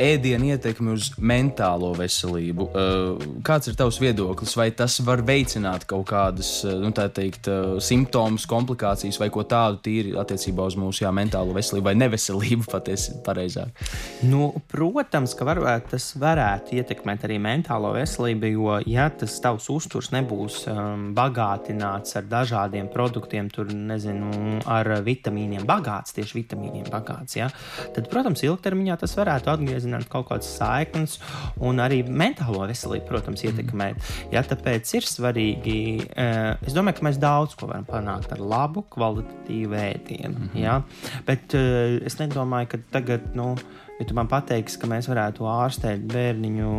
[0.00, 2.66] ēdienu ietekmi uz mentālo veselību.
[2.68, 4.56] Uh, kāds ir tavs viedoklis?
[4.58, 10.12] Vai tas var veicināt kaut kādas nu, teikt, uh, simptomus, komplikācijas vai ko tādu tīri
[10.20, 12.68] attiecībā uz mūsu jā, mentālo veselību vai neveselību
[13.26, 13.84] pareizāk?
[14.28, 20.12] Nu, protams, ka var, tas varētu ietekmēt arī mentālo veselību, jo ja tas tavs uzturs
[20.14, 27.48] nebūs um, bagātināts ar dažādiem produktiem, tur nezinu, ar vitamīniem bagāts, tieši vitamīniem bagāts, ja,
[27.96, 31.16] tad, protams, ilgtermiņā tas varētu atgriezties iezināt kaut kādas saiknes
[31.62, 33.54] un arī mentālo veselību, protams, mhm.
[33.54, 34.10] ietekmēt.
[34.34, 35.78] Ja, tāpēc ir svarīgi,
[36.10, 40.36] eh, es domāju, ka mēs daudz ko varam panākt ar labu, kvalitatīvu ēdienu.
[40.36, 40.62] Mm -hmm.
[40.62, 40.82] ja?
[41.26, 43.34] Bet eh, es nedomāju, ka tagad.
[43.36, 43.54] Nu,
[43.96, 46.70] Ja tu man pateiksi, ka mēs varētu ārstēt bērniņu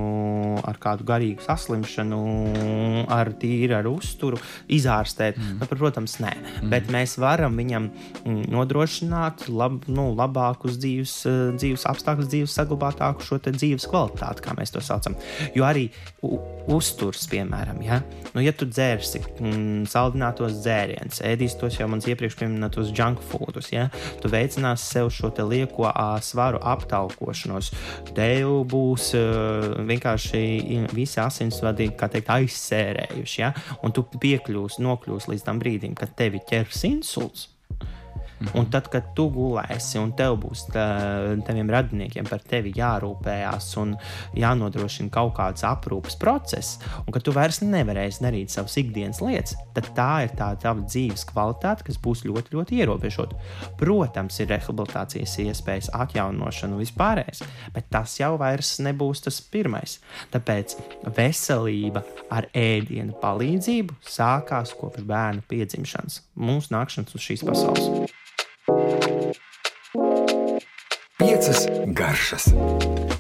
[0.70, 2.20] ar kādu garīgu saslimšanu,
[3.10, 4.38] ar tīru, ar uzturu,
[4.70, 5.56] izārstēt, mm.
[5.58, 6.34] nu, protams, nē.
[6.38, 6.70] Mm.
[6.74, 13.26] Bet mēs varam viņam mm, nodrošināt lab, nu, labākus dzīves, eh, dzīves apstākļus, dzīves saglabātāku
[13.26, 15.18] šo dzīves kvalitāti, kā mēs to saucam.
[15.58, 15.88] Jo arī
[16.22, 18.02] uzturs, piemēram, ja,
[18.36, 23.72] nu, ja tu dzērsi mm, saldinātos dzērienus, ēdīsi tos jau manas iepriekš pieminētos junk foodus,
[23.74, 23.90] ja,
[24.22, 25.90] tu veicināsi sev šo lieko
[26.22, 27.72] svaru aptauju apkalpošanos.
[28.14, 30.44] Tev būs uh, vienkārši
[30.94, 33.54] visi asinsvadi teikt, aizsērējuši, ja?
[33.84, 37.57] un tu piekļūsi, nokļūsi līdz tam brīdim, kad tevi ķers insults.
[38.58, 40.86] Un tad, kad tu gulēsi, un tev būs tā,
[41.48, 43.96] taviem radiniekiem par tevi jārūpējās un
[44.38, 49.90] jānodrošina kaut kāds aprūpes process, un ka tu vairs nevarēsi darīt savas ikdienas lietas, tad
[49.98, 53.40] tā ir tā tava dzīves kvalitāte, kas būs ļoti, ļoti ierobežota.
[53.80, 57.42] Protams, ir rehabilitācijas iespējas, atjaunošana un vispārējais,
[57.74, 59.98] bet tas jau vairs nebūs tas pirmais.
[60.34, 60.78] Tāpēc
[61.18, 68.18] veselība ar ēdienu palīdzību sākās kopš bērna piedzimšanas, mūsu nākšanas uz šīs pasaules.
[68.68, 69.17] Thank you.
[71.18, 72.52] Piecas garšas.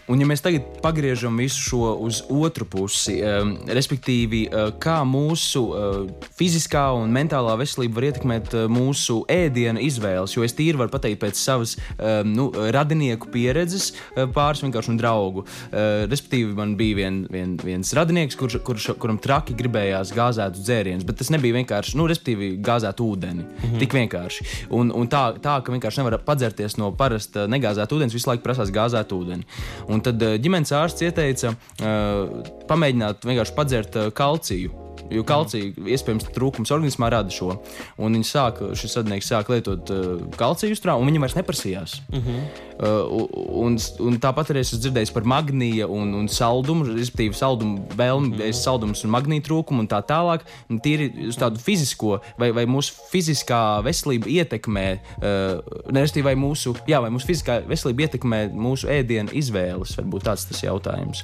[0.07, 5.63] Un, ja mēs tagad pagriežam visu šo uz otru pusi, um, respektīvi, uh, kā mūsu
[5.65, 10.93] uh, fiziskā un mentālā veselība var ietekmēt uh, mūsu ēdienu izvēles, jo es tīri varu
[10.93, 15.43] pateikt pēc savas um, nu, radinieku pieredzes, uh, pāris vienkārši un draugu.
[15.43, 21.07] Uh, respektīvi, man bija vien, vien, viens radinieks, kurš, kurš, kuram traki gribējās gāzētus dzērienus,
[21.09, 23.43] bet tas nebija vienkārši, nu, respektīvi, gāzēt ūdeni.
[23.43, 23.83] Mm -hmm.
[23.83, 24.49] Tik vienkārši.
[24.69, 28.73] Un, un tā, tā, ka vienkārši nevar padzerties no parasta negāzēta ūdens, visu laiku prasās
[28.73, 29.47] gāzēt ūdeni.
[29.91, 34.86] Un tad eh, ģimenes ārsts ieteica uh, pamēģināt vienkārši padzert uh, kalciju.
[35.13, 37.53] Jo kalcija, iespējams, trūkums organismā rada šo.
[38.01, 41.95] Un viņš sāk, šis sadnieks sāk lietot uh, kalciju uzturā, un viņam vairs neprasījās.
[42.11, 42.41] Uh -huh.
[42.83, 43.27] uh,
[43.63, 48.39] un, un tāpat arī esmu dzirdējis par magnīja un, un saldumu, respektīvi, saldumu vēlmi, uh
[48.39, 48.53] -huh.
[48.53, 50.41] saldums un magnīja trūkumu un tā tālāk.
[50.69, 56.75] Un tīri uz tādu fizisko vai, vai mūsu fiziskā veselība ietekmē, uh, nerespektīvi, vai mūsu,
[56.87, 59.95] jā, vai mūsu fiziskā veselība ietekmē mūsu ēdienu izvēles.
[59.97, 61.23] Varbūt tāds tas jautājums.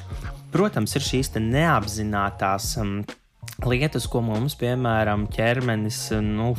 [0.54, 2.78] Protams, ir šīs neapzinātās.
[2.78, 3.04] Um,
[3.62, 6.52] lietas, ko mums, piemēram, ķermenis nu,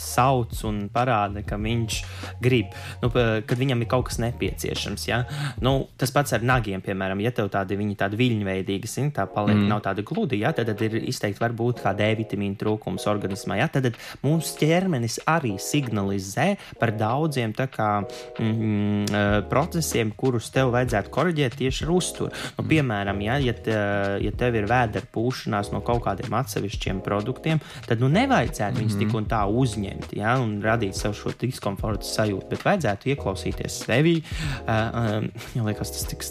[0.00, 1.98] sauc un parāda, ka viņš
[2.42, 5.06] grib, nu, kad viņam ir kaut kas nepieciešams.
[5.08, 5.22] Ja?
[5.64, 9.68] Nu, tas pats ar nagiem, piemēram, ja tev tādi, tādi viļņveidīgi, zin, tā paliek, mm.
[9.70, 10.52] nav tāda gludi, ja?
[10.56, 13.58] tad, tad ir izteikti varbūt kā D vitamīna trūkums organismā.
[13.62, 13.70] Ja?
[13.72, 17.90] Tad, tad mūsu ķermenis arī signalizē par daudziem kā,
[18.38, 22.30] mm, procesiem, kurus tev vajadzētu korģēt tieši ar uzturu.
[22.58, 23.76] Nu, piemēram, ja, ja, te,
[24.22, 28.86] ja tev ir vēdera pūšanās no kaut kādiem atsevišķiem produktiem, tad nu, nevajadzētu mm -hmm.
[28.86, 32.48] viņus tik un tā uzņemt ja, un radīt sev šo diskomforta sajūtu.
[32.50, 34.22] Bet vajadzētu ieklausīties sevi.
[34.66, 36.22] Uh, um, ja liekas, tas tik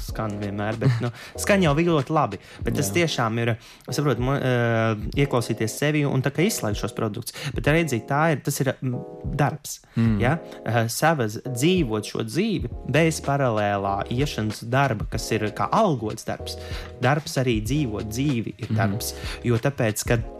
[0.00, 2.38] skan vienmēr, bet nu, skan jau ļoti labi.
[2.62, 2.94] Bet tas Jā.
[2.94, 3.56] tiešām ir,
[3.90, 4.38] saprotu, uh,
[5.16, 7.34] ieklausīties sevi un tā kā izslēgt šos produktus.
[7.54, 8.74] Bet redzīt, tā ir, tas ir
[9.24, 9.80] darbs.
[9.96, 10.20] Mm.
[10.20, 10.38] Ja?
[10.66, 16.58] Uh, savas dzīvot šo dzīvi bez paralēlā iešanas darba, kas ir kā algots darbs.
[17.00, 19.14] Darbs arī dzīvot dzīvi ir darbs.
[19.46, 20.37] Jo tāpēc, kad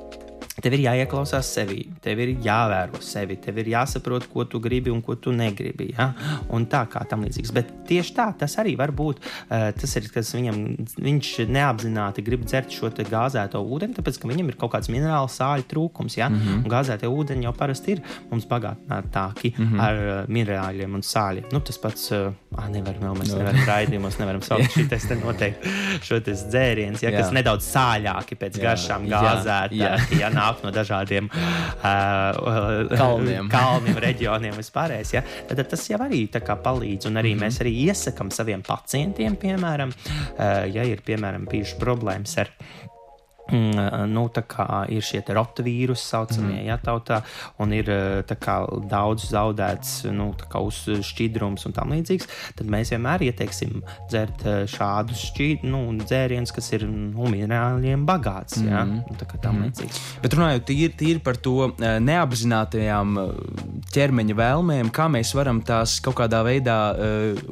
[0.63, 5.03] Tev ir jāieklausās sevi, tev ir jāvēro sevi, tev ir jāsaprot, ko tu gribi un
[5.05, 5.93] ko tu negribi.
[5.95, 6.11] Ja?
[6.55, 7.53] Un tā kā tam līdzīgs.
[7.55, 9.23] Bet tieši tā, tas arī var būt.
[9.49, 10.59] Uh, tas ir, kas viņam,
[10.99, 15.69] viņš neapzināti grib dzert šo gāzēto ūdeni, tāpēc, ka viņam ir kaut kāds minerālu sāļu
[15.71, 16.19] trūkums.
[16.19, 16.29] Ja?
[16.29, 16.65] Mm -hmm.
[16.65, 19.81] Un gāzētie ūdeņi jau parasti ir mums bagātinātāki mm -hmm.
[19.81, 21.49] ar uh, minerāļiem un sāļiem.
[21.53, 23.39] Nu, tas pats, uh, ah, nevaram vēl, mēs no.
[23.39, 25.69] nevaram raidījumos, nevaram saukt šī te noteikti
[26.03, 29.81] šo te dzēriens, ja, kas nedaudz sāļāki pēc garšām gāzēti.
[29.81, 33.49] Ja, ja, nāk no dažādiem uh, kalniem.
[33.57, 35.15] kalniem, reģioniem vispārējais.
[35.17, 35.25] Ja?
[35.49, 37.09] Tad, tad tas jau arī palīdz.
[37.09, 37.45] Un arī mm -hmm.
[37.45, 42.53] mēs arī iesakām saviem pacientiem, piemēram, uh, ja ir piemēram bijušas problēmas ar
[43.53, 44.27] nu,
[44.93, 46.67] ir šie rotovīrusi, saucamie, mm.
[46.69, 47.23] ja, tautā,
[47.63, 47.89] un ir
[48.29, 48.59] kā,
[48.91, 55.65] daudz zaudēts nu, uz šķidrums un tam līdzīgs, tad mēs vienmēr ieteiksim dzert šādus šķid,
[55.69, 58.61] nu, dzērienus, kas ir nu, minerāliem bagāts.
[58.63, 59.05] Ja, mm.
[59.09, 59.69] nu, tam mm.
[59.69, 60.03] līdzīgs.
[60.25, 63.17] Bet runājot tīri, tīri par to neapzinātajām
[63.95, 66.79] ķermeņa vēlmēm, kā mēs varam tās kaut kādā veidā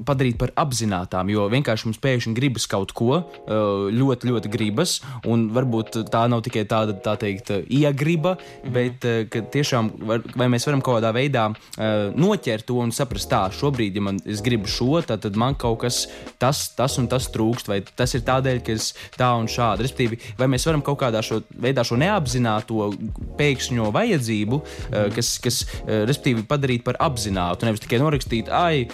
[0.07, 5.86] padarīt par apzinātām, jo vienkārši mums pēkšņi gribas kaut ko, ļoti, ļoti gribas, un varbūt
[5.87, 8.73] varbūt tā nav tikai tāda, tā teikt, iegriba, mm -hmm.
[8.73, 13.31] bet ka tiešām var, vai mēs varam kaut kādā veidā uh, noķert to un saprast,
[13.31, 17.09] tā, šobrīd, ja man es gribu šo, tad, tad man kaut kas tas, tas un
[17.09, 19.83] tas trūkst, vai tas ir tādēļ, ka es tā un šādi.
[19.83, 22.93] Respektīvi, vai mēs varam kaut kādā šo veidā šo neapzināto
[23.39, 28.89] pēkšņo vajadzību, uh, kas, kas uh, respektīvi, padarīt par apzinātu, nevis tikai norakstīt, ai,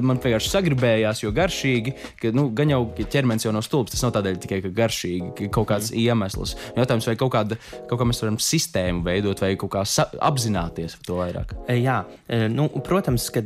[0.00, 4.12] man vienkārši sagribējās, jo garšīgi, ka, nu, gan jau ķermenis jau nav stulbs, tas nav
[4.12, 5.98] tādēļ tikai, ka garšīgi, ka kaut kāds mm.
[5.98, 6.56] iemesls iemesls.
[6.76, 9.84] Jautājums, vai kaut, kāda, kaut kā mēs varam sistēmu veidot, vai kaut kā
[10.20, 11.54] apzināties to vairāk?
[11.68, 13.42] E, jā, e, nu, protams, ka.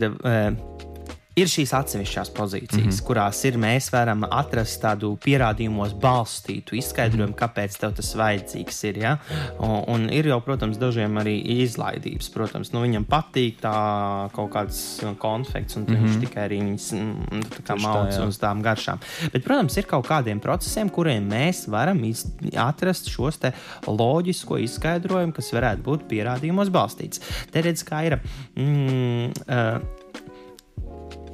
[1.32, 3.04] Ir šīs atsevišķās pozīcijas, mm -hmm.
[3.06, 8.98] kurās ir, mēs varam atrast tādu pierādījumos balstītu izskaidrojumu, kāpēc tev tas vajadzīgs ir.
[9.00, 9.12] Ja?
[9.58, 12.28] Un, un ir jau, protams, dažiem arī izlaidības.
[12.34, 13.72] Protams, nu, viņam patīk tā
[14.36, 14.82] kaut kāds
[15.18, 16.02] konfekts, un mm -hmm.
[16.02, 19.00] viņš tikai arī viņas mm, mauc uz tām garšām.
[19.32, 22.04] Bet, protams, ir kaut kādiem procesiem, kuriem mēs varam
[22.56, 23.40] atrast šos
[23.86, 27.20] loģisko izskaidrojumu, kas varētu būt pierādījumos balstīts.
[27.50, 28.20] Te redz, kā ir.
[28.54, 30.01] Mm, uh,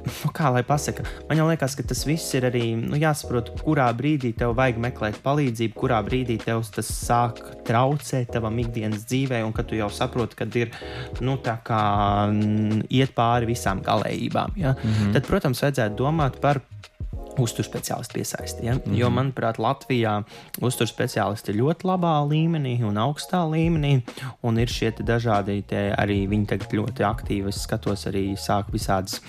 [0.05, 4.31] nu, kā lai pasakā, man liekas, ka tas viss ir arī nu, jāsaprot, kurā brīdī
[4.37, 9.65] tev vajag meklēt palīdzību, kurā brīdī tev tas sāk traucēt tavam ikdienas dzīvē, un ka
[9.67, 10.73] tu jau saproti, ka ir
[11.25, 11.83] nu, tā kā
[12.89, 14.57] iet pāri visām galējībām.
[14.59, 14.75] Ja?
[14.75, 15.13] Mm -hmm.
[15.13, 16.61] Tad, protams, vajadzētu domāt par
[17.39, 18.65] uzturspeciālistu piesaisti.
[18.65, 18.73] Ja?
[18.73, 18.97] Mm -hmm.
[18.97, 20.23] Jo, manuprāt, Latvijā
[20.61, 24.01] uzturspeciālisti ir ļoti labā līmenī un augstā līmenī,
[24.41, 25.63] un ir šie dažādi,
[25.97, 29.21] arī viņi tagad ļoti aktīvi, es skatos, arī sāk visādas,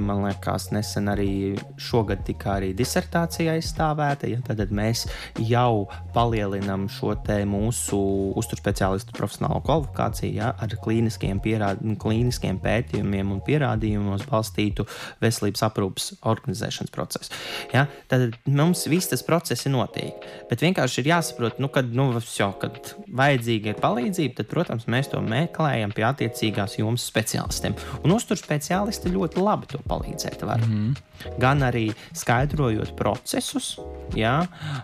[0.00, 4.38] man liekas, nesen arī šogad tika arī disertācija aizstāvēta, ja?
[4.46, 5.06] tad mēs
[5.38, 7.14] jau palielinam šo
[7.46, 7.98] mūsu
[8.36, 10.54] uzturspeciālistu profesionālo kvalifikāciju ja?
[10.58, 14.86] ar klīniskiem, pierād, klīniskiem pētījumiem un pierādījumos balstītu
[15.20, 17.72] veselības aprūpas organizēšanas procesu process.
[17.72, 17.86] Ja?
[18.08, 20.24] Tad mums viss tas process notiek.
[20.50, 25.10] Bet vienkārši ir jāsaprot, nu, kad, nu, jau, kad vajadzīga ir palīdzība, tad, protams, mēs
[25.12, 27.76] to meklējam pie attiecīgās jomas speciālistiem.
[28.04, 30.60] Un uzturu speciālisti ļoti labi to palīdzēt var.
[30.64, 31.09] Mm -hmm.
[31.40, 33.76] Gan arī skaidrojot procesus,
[34.16, 34.40] ja?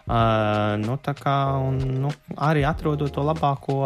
[0.06, 3.82] uh, nu, kā, un nu, arī atrodot to labāko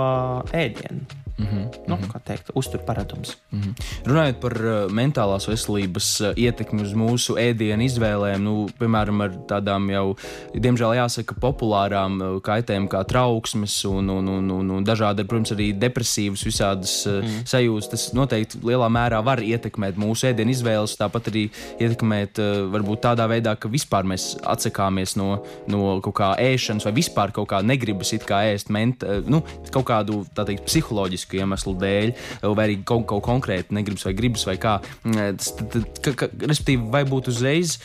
[0.53, 1.21] ēdienu.
[1.41, 1.89] Mm -hmm.
[1.89, 3.37] nu, kā teikt, uzturparadums.
[3.51, 3.75] Mm -hmm.
[4.05, 9.91] Runājot par uh, mentālās veselības uh, ietekmi uz mūsu ēdienu izvēlēm, nu, piemēram, ar tādām
[9.91, 10.17] jau,
[10.55, 15.79] diemžēl, jāsaka, populārām uh, kaitēm kā trauksmes un, un, un, un, un dažādi, protams, arī
[15.79, 17.45] depresīvas visādas uh, mm.
[17.45, 22.39] sajūtas, tas noteikti lielā mērā var ietekmēt mūsu ēdienu izvēles, tāpat arī ietekmēt
[22.73, 27.51] varbūt tādā veidā, ka vispār mēs atsakāmies no, no kaut kā ēšanas vai vispār kaut
[27.53, 29.43] kā negribas it kā ēst ment, uh, nu,
[29.75, 32.15] kaut kādu, teikt, psiholoģisku iemeslu dēļ,
[32.57, 34.79] vai arī kaut ko konkrēti negribas vai gribas vai kā.
[35.05, 35.39] Mm,
[35.73, 37.77] tad, ka, respektīvi, vai būtu uzreiz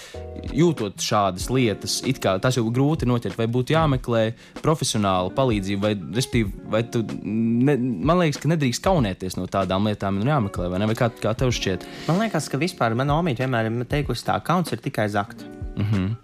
[0.55, 4.23] jūtot šādas lietas, kā, tas jau grūti noķert, vai būtu jāmeklē
[4.63, 10.19] profesionāla palīdzība, vai, respektīvi, vai tu, ne, man liekas, ka nedrīkst kaunēties no tādām lietām,
[10.21, 10.89] un jāmeklē, vai ne?
[10.91, 11.85] Vai kā, kā tev šķiet?
[12.09, 15.45] Man liekas, ka vispār manā omīte vienmēr ir teikusi tā, kauns ir tikai zakt.
[15.75, 16.15] Mm -hmm.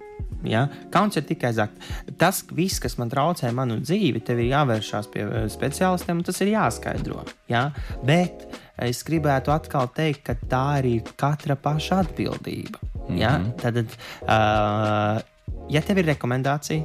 [0.43, 0.67] Ja?
[0.89, 1.77] Kauns ir tikai zakt.
[2.17, 6.41] Tas viss, kas man traucē manu dzīvi, tev ir jāvēršās pie eh, speciālistiem, un tas
[6.41, 7.25] ir jāskaidro.
[7.51, 7.71] Ja?
[8.03, 12.79] Bet es gribētu atkal teikt, ka tā arī ir katra paša atbildība.
[12.81, 13.17] Mm -hmm.
[13.17, 13.39] ja?
[13.61, 15.21] Tad, uh,
[15.69, 16.83] ja tev ir rekomendācija,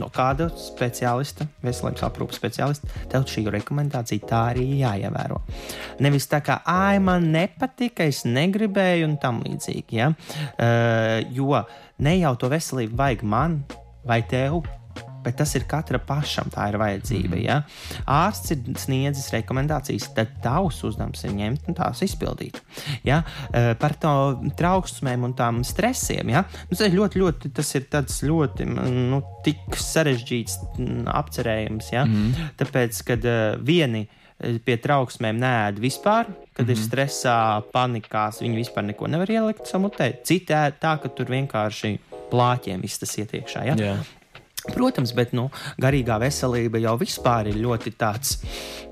[0.00, 5.40] no kāda speciālista, veselības aprūpas speciālista, tev šī rekomendācija tā arī jāievēro.
[6.04, 10.00] Nevis tā kā, ah, man nepatika, es negribēju, un tam līdzīgi.
[10.00, 10.10] Ja?
[10.54, 11.62] Uh, jo
[12.02, 13.60] ne jau to veselību vajag man
[14.04, 14.62] vai tev.
[15.24, 17.38] Bet tas ir katra pašam, tā ir vajadzība.
[17.40, 17.60] Ja?
[18.10, 22.60] Ārsts ir sniedzis rekomendācijas, tad tavs uzdevums ir ņemt un tās izpildīt.
[23.06, 23.22] Ja?
[23.80, 24.14] Par to
[24.58, 26.34] trauksmēm un tām stresiem.
[26.34, 26.44] Ja?
[26.68, 27.88] Nu, tas ir ļoti, ļoti, tas ir
[28.28, 29.22] ļoti nu,
[29.80, 30.60] sarežģīts
[31.14, 31.94] apcerējums.
[31.94, 32.04] Ja?
[32.08, 32.52] Mm.
[32.60, 33.32] Tāpēc, kad
[33.64, 34.06] vieni
[34.66, 36.70] pie trauksmēm nēd vispār, kad mm -hmm.
[36.70, 36.84] ir mhm.
[36.84, 40.12] stresā, panikās, viņi vispār neko nevar ielikt samutē.
[40.24, 41.98] Citi tā, ka tur vienkārši
[42.30, 43.64] plāķiem viss tas iet iekšā.
[43.66, 43.76] Ja?
[43.78, 43.98] Yeah.
[44.64, 45.50] Protams, bet nu,
[45.80, 48.38] garīgā veselība jau vispār ir ļoti tāds,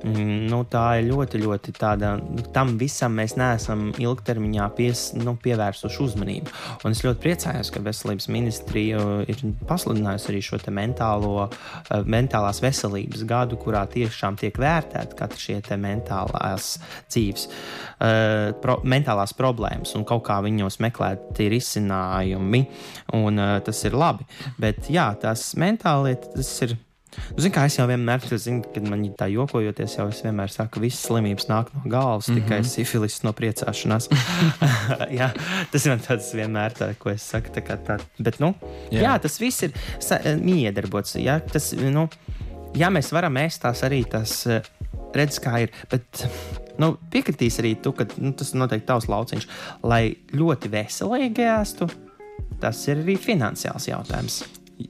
[0.05, 5.33] mm, nu, tā ir ļoti, ļoti tāda, nu, tam visam mēs neesam ilgtermiņā pies, nu,
[5.41, 6.53] pievērsuši uzmanību.
[6.85, 9.01] Un es ļoti priecājos, ka veselības ministrija
[9.33, 15.61] ir pasludinājusi arī šo mentālo, eh, mentālās veselības gadu, kurā tiešām tiek vērtēta katra šie
[15.81, 16.77] mentālās
[17.09, 22.63] dzīves, uh, pro, mentālās problēmas un kaut kā viņos meklēt risinājumi,
[23.17, 24.27] un uh, tas ir labi.
[24.61, 26.77] Bet jā, tas mentāli tas ir.
[27.37, 30.81] Nu, kā es jau vienmēr zinu, kad man tā jokojoties, jau es vienmēr saku, ka
[30.81, 32.45] visas slimības nāk no galvas, mm -hmm.
[32.49, 34.09] tikai sifilis no priecāšanās.
[35.21, 35.29] jā,
[35.73, 37.53] tas man tāds vienmēr tā, ko es saku.
[37.53, 38.55] Tā tā, bet, nu,
[38.91, 39.03] jā.
[39.03, 39.73] jā, tas viss ir
[40.41, 41.15] miedarbots.
[41.15, 42.09] Jā, tas, nu,
[42.75, 44.47] jā, mēs varam ēst tās arī tas,
[45.15, 45.71] redz, kā ir.
[45.91, 46.25] Bet,
[46.79, 49.49] nu, piekritīs arī tu, ka nu, tas noteikti tavs lauciņš,
[49.83, 51.91] lai ļoti veselīgi ēstu.
[52.63, 54.43] Tas ir arī finansiāls jautājums.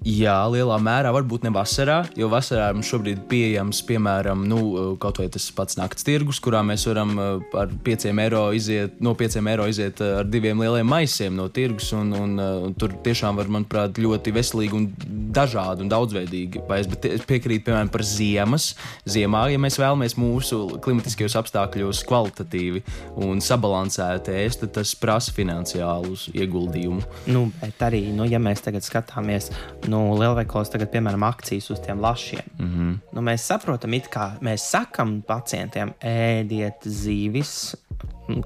[0.07, 4.61] Jā, lielā mērā, varbūt ne vasarā, jo vasarā mums šobrīd ir pieejams, piemēram, nu,
[5.03, 9.15] kaut vai tas pats naktas tirgus, kurā mēs varam eh, ar 5 eiro iziet, no
[9.19, 11.93] 5 eiro iziet eh, ar diviem lieliem maisiem no tirgus.
[11.97, 14.89] Un, un, eh, un tur tiešām var, manuprāt, ļoti veselīgi un
[15.35, 16.93] dažādi un daudzveidīgi paiest.
[16.93, 18.73] Bet es piekrītu, piemēram, par ziemas.
[19.09, 22.85] Ziemā, ja mēs vēlamies mūsu klimatiskajos apstākļos kvalitatīvi
[23.23, 27.03] un sabalansēti ēst, tad tas prasa finansiālu ieguldījumu.
[27.33, 29.51] Nu, bet arī, nu, ja mēs tagad skatāmies
[29.91, 32.45] nu, lielveikalos tagad, piemēram, akcijas uz tiem lašiem.
[32.59, 32.99] Mm -hmm.
[33.13, 37.75] nu, mēs saprotam, kā mēs sakam pacientiem, ēdiet zīvis,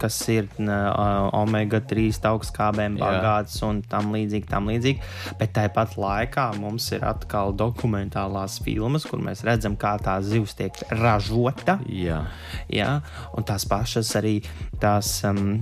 [0.00, 5.00] kas ir uh, omega-3 augstskābēm bagāts un tam līdzīgi, tam līdzīgi.
[5.38, 10.72] Bet tāpat laikā mums ir atkal dokumentālās filmas, kur mēs redzam, kā tā zivs tiek
[10.90, 11.78] ražota.
[11.86, 12.24] Jā.
[12.72, 13.00] Jā,
[13.36, 14.40] un tās pašas arī
[14.80, 15.24] tās.
[15.24, 15.60] Um,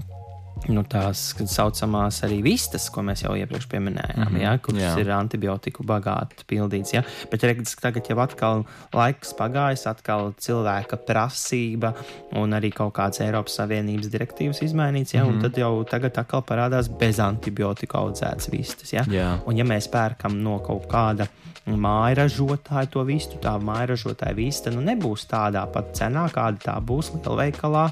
[0.68, 4.42] nu, tās tā saucamās arī vistas, ko mēs jau iepriekš pieminējām, mm -hmm.
[4.42, 4.92] ja, kuras jā.
[5.00, 6.94] ir antibiotiku bagāti pildīts.
[6.94, 7.02] Ja.
[7.30, 11.94] Bet redz, tagad jau atkal laiks pagājis, atkal cilvēka prasība
[12.32, 15.34] un arī kaut kāds Eiropas Savienības direktīvas izmainīts, ja, mm -hmm.
[15.34, 18.92] un tad jau tagad atkal parādās bez antibiotiku audzētas vistas.
[18.92, 19.04] Ja.
[19.08, 19.38] Jā.
[19.46, 21.26] Un ja mēs pērkam no kaut kāda
[21.64, 27.86] mājražotāja to vistu, tā mājražotāja vista nu, nebūs tādā pat cenā, kāda tā būs lielveikalā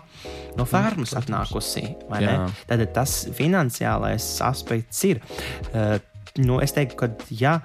[0.59, 1.87] no fermas atnākusī.
[2.69, 5.23] Tad tas finansiālais aspekts ir.
[5.73, 5.97] Uh,
[6.41, 7.59] nu, es teiktu, ka, ja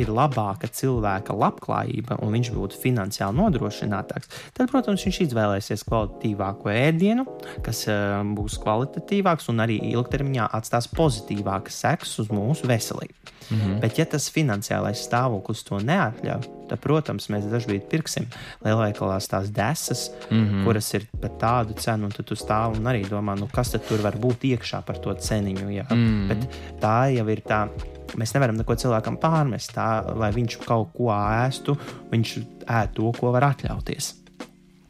[0.00, 7.26] ir labāka cilvēka labklājība un viņš būtu finansiāli nodrošinātāks, tad, protams, viņš izvēlēsies kvalitatīvāku ēdienu,
[7.66, 13.34] kas uh, būs kvalitatīvāks un arī ilgtermiņā atstās pozitīvākas sekas uz mūsu veselību.
[13.50, 13.80] Mm -hmm.
[13.80, 18.26] Bet, ja tas finansiālais stāvoklis to neatļauj, tad, protams, mēs dažkārt pirksim
[18.64, 20.64] lielveikalās tās desas, mm -hmm.
[20.64, 24.16] kuras ir par tādu cenu, un tu stāv un arī domā, nu, kas tur var
[24.16, 25.68] būt iekšā par to ceniņu.
[25.70, 25.86] Jā.
[25.90, 26.28] Mm -hmm.
[26.28, 26.38] Bet
[26.80, 27.68] tā jau ir tā.
[28.16, 31.76] Mēs nevaram neko cilvēkam pārmest, tā, lai viņš kaut ko ēstu,
[32.12, 34.14] viņš ēd to, ko var atļauties.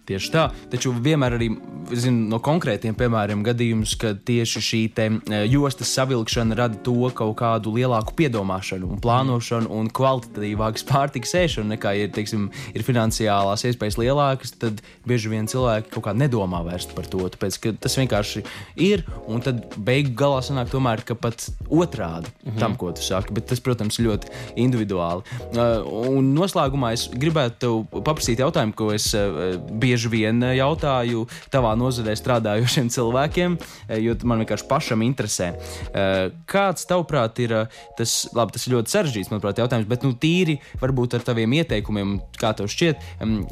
[0.09, 1.51] Tieši tā, taču vienmēr arī
[1.97, 7.37] zinu, no konkrētiem piemēriem gadījumus, ka tieši šī te, e, jostas savilkšana rada to kaut
[7.41, 13.99] kādu lielāku piedomāšanu, un plānošanu un kvalitatīvākas pārtikas ēšanu nekā, ja teiksim, ir finansiālās iespējas
[14.01, 18.45] lielākas, tad bieži vien cilvēki kaut kā nedomā vairs par to, tāpēc ka tas vienkārši
[18.89, 22.59] ir, un tad beigu galā sanāk tomēr, ka pat otrādi mm -hmm.
[22.61, 25.23] tam, ko tu saki, bet tas, protams, ļoti individuāli.
[25.53, 30.57] Uh, un noslēgumā es gribētu tev paprasīt jautājumu, ko es uh, bieži bieži vien eh,
[30.59, 33.57] jautāju tavā nozarē strādājošiem cilvēkiem,
[33.89, 35.55] eh, jo man vienkārši pašam interesē.
[35.93, 37.67] Eh, kāds, tavuprāt, ir
[37.99, 42.21] tas, labi, tas ir ļoti sarežģīts, manuprāt, jautājums, bet nu, tīri varbūt ar taviem ieteikumiem,
[42.39, 43.03] kā tev šķiet,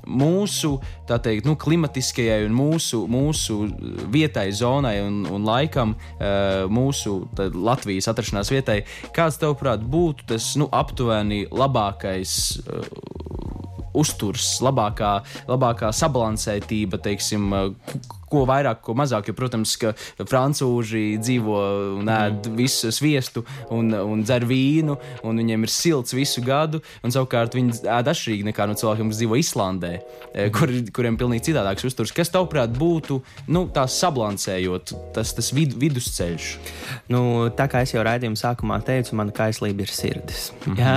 [0.07, 3.59] mūsu teikt, nu, klimatiskajai un mūsu, mūsu
[4.13, 5.95] vietai, zonai un, un laikam,
[6.71, 7.17] mūsu
[7.55, 8.81] Latvijas atrašanās vietai,
[9.17, 12.37] kāds, tavuprāt, būtu tas nu, aptuveni labākais
[13.97, 15.13] uzturs, labākā,
[15.49, 17.49] labākā sabalansētība, teiksim,
[18.31, 19.31] ko vairāk, ko mazāk.
[19.31, 21.61] Jo, protams, ka frančūži dzīvo
[22.01, 26.83] un ēd visu sviestu un, un dzer vīnu, un viņiem ir silts visu gadu.
[27.07, 30.51] Savukārt viņi ēd atšķirīgi nekā no cilvēkiem, kas dzīvo Islandē, mm.
[30.55, 32.15] kur, kuriem ir pilnīgi citādāks uzturs.
[32.17, 33.21] Kas, tavuprāt, būtu
[33.55, 36.51] nu, tās sabalansējot, tas, tas vid, vidusceļš?
[37.13, 37.23] Nu,
[37.57, 40.51] tā kā es jau raidījuma sākumā teicu, mana kaislība ir sirdis.
[40.67, 40.81] Mm -hmm.
[40.83, 40.97] Jā,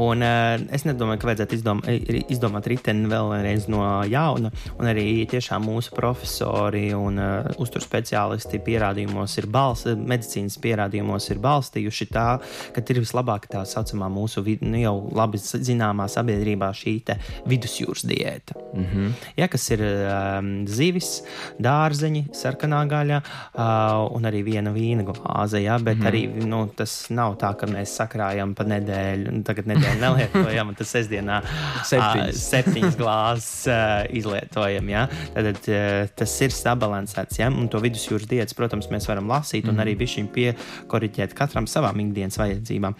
[0.00, 1.82] un uh, es nedomāju, ka vajadzētu izdom,
[2.28, 8.60] izdomāt riteni vēlreiz no jauna, un arī tiešām mūsu profesori doktori un uh, uzturu speciālisti
[8.62, 12.26] pierādījumos ir balsti, medicīnas pierādījumos ir balstījuši tā,
[12.74, 17.00] ka ir vislabākā tā saucamā mūsu nu, jau labi zināmā sabiedrībā šī
[17.48, 18.54] vidusjūras diēta.
[18.74, 19.12] Mm -hmm.
[19.36, 21.22] ja, kas ir um, zivis,
[21.58, 25.62] dārzeņi, sarkanā gaļa uh, un arī viena vīna glāze.
[25.62, 26.08] Ja, bet mm -hmm.
[26.08, 30.88] arī nu, tas nav tā, ka mēs sakrājam pa nedēļu, tagad nedēļu nelietojam, un tas
[30.88, 31.42] sestdienā
[31.84, 34.88] septiņas, uh, septiņas glāzes uh, izlietojam.
[34.88, 35.08] Ja.
[35.34, 37.40] Tad uh, tas ir sabalansēts.
[37.40, 39.84] Ja, un to vidusjūras diētas, protams, mēs varam lasīt un mhm.
[39.84, 42.98] arī bišķiņ piekoriģēt katram savām ikdienas vajadzībām.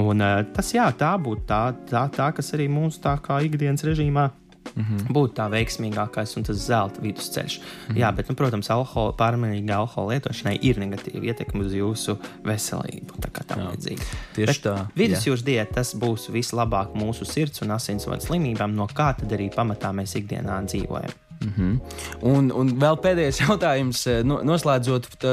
[0.00, 3.86] Un, uh, tas jā, tā būtu tā, tā, tā, kas arī mūsu tā kā ikdienas
[3.86, 4.30] režīmā
[4.76, 5.12] Mm -hmm.
[5.12, 7.58] Būtu tā veiksmīgākais un tas zelta vidusceļš.
[7.58, 7.98] Mm -hmm.
[7.98, 13.12] Jā, bet, nu, protams, alkohola, pārmērīga alkohola lietošanai ir negatīva ietekme uz jūsu veselību.
[13.20, 14.02] Tā kā tā līdzīga.
[14.34, 14.86] Tieši bet tā.
[14.96, 19.92] Vidusjūras diēta tas būs vislabāk mūsu sirds un asinsvadu slimībām, no kā tad arī pamatā
[19.92, 21.29] mēs ikdienā dzīvojam.
[21.40, 21.80] Mm -hmm.
[22.20, 25.30] un, un vēl pēdējais jautājums, eh, no, noslēdzot tā,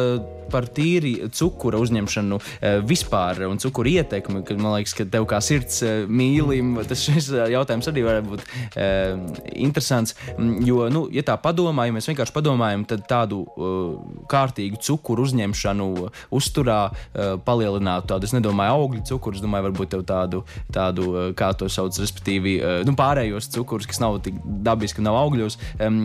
[0.52, 4.44] par tīri cukura uzņemšanu eh, vispār un cukura ietekmi.
[4.48, 8.40] Kad, man liekas, ka tev kā sirds eh, mīlim, tas šis jautājums arī var būt
[8.40, 9.20] uh,
[9.52, 10.16] interesants.
[10.38, 14.00] Mm, jo, nu, ja tā padomā, ja mēs vienkārši padomājam, tad tādu uh,
[14.32, 15.90] kārtīgu cukuru uzņemšanu
[16.32, 21.52] uzturā uh, palielinātu tādu, es nedomāju, augļu cukuru, es domāju, varbūt tev tādu, tādu kā
[21.58, 25.60] to sauc, respektīvi, nu, pārējos cukurus, kas nav tik dabiski, nav augļos.
[25.80, 25.97] Um,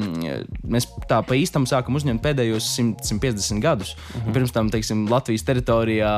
[0.63, 3.95] mēs tā pa īstam sākam uzņemt pēdējos 100, 150 gadus.
[3.97, 4.23] Mhm.
[4.23, 4.35] -huh.
[4.37, 6.13] Pirms tam, teiksim, Latvijas teritorijā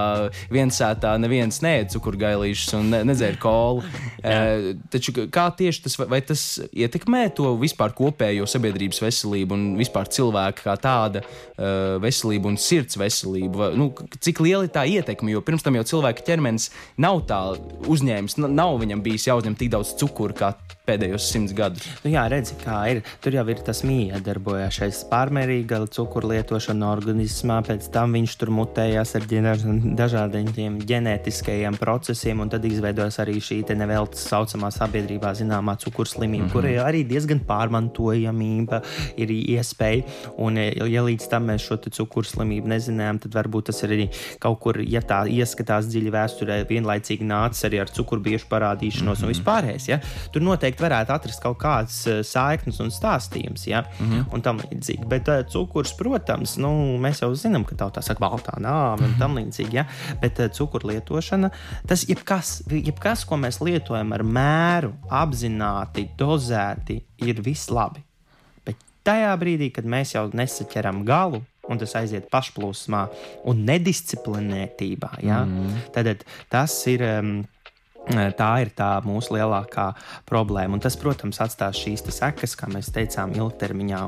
[0.50, 3.82] viens sētā neviens neēda cukurgailīšus un ne, nedzēra kolu.
[3.84, 10.08] uh, taču kā tieši tas, vai tas ietekmē to vispār kopējo sabiedrības veselību un vispār
[10.08, 13.58] cilvēka kā tāda uh, veselību un sirds veselību?
[13.58, 15.32] Vai, nu, cik liela ir tā ietekme?
[15.34, 17.40] Jo pirms tam jau cilvēka ķermenis nav tā
[17.90, 20.52] uzņēmis, nav viņam bijis jāuzņem tik daudz cukuru kā
[20.84, 21.84] pēdējos simts gadus.
[22.04, 23.00] Nu, jā, redzi, kā ir.
[23.24, 29.24] Tur jau ir tas miedarbojošais pārmērīga cukuru lietošana organismā, pēc tam viņš tur mutējās ar
[29.96, 36.48] dažādiem ģenētiskajiem procesiem, un tad izveidojas arī šī neveltas saucamā sabiedrībā zināmā cukuru slimība, mm
[36.48, 36.52] -hmm.
[36.52, 38.82] kurai arī diezgan pārmantojamība
[39.16, 40.04] ir iespēja.
[40.36, 44.08] Un, ja līdz tam mēs šo cukuru slimību nezinām, tad varbūt tas ir arī
[44.38, 49.24] kaut kur, ja tā ieskatās dziļi vēsturē, vienlaicīgi nācis arī ar cukurbiešu parādīšanos mm -hmm.
[49.24, 49.32] un mhm.
[49.32, 49.88] vispārējais.
[49.88, 50.00] Ja?
[50.32, 53.84] Tur noteikti varētu atrast kaut kādas eh, saiknes un stāstījumus, ja?
[53.84, 54.24] mm -hmm.
[54.34, 55.06] un tam līdzīgi.
[55.08, 59.36] Bet uh, cukurs, protams, nu, mēs jau zinām, ka tā saka, baltā nāve un tam
[59.38, 59.74] līdzīgi.
[59.74, 59.86] Ja?
[60.20, 61.50] Bet uh, cukuru lietošana,
[61.86, 68.02] tas jebkas, jebkas, ko mēs lietojam ar mēru, apzināti, dozēti, ir viss labi.
[68.64, 73.08] Bet tajā brīdī, kad mēs jau nesaķeram galu, un tas aiziet pašplūsmā
[73.44, 75.10] un nedisciplinētībā.
[75.22, 75.44] Ja?
[75.44, 75.90] Mm.
[75.92, 77.02] Tad tas ir.
[77.02, 77.44] Um,
[78.12, 79.86] Tā ir tā mūsu lielākā
[80.28, 80.76] problēma.
[80.76, 84.00] Un tas, protams, atstās šīs sekas, kā mēs teicām, ilgtermiņā.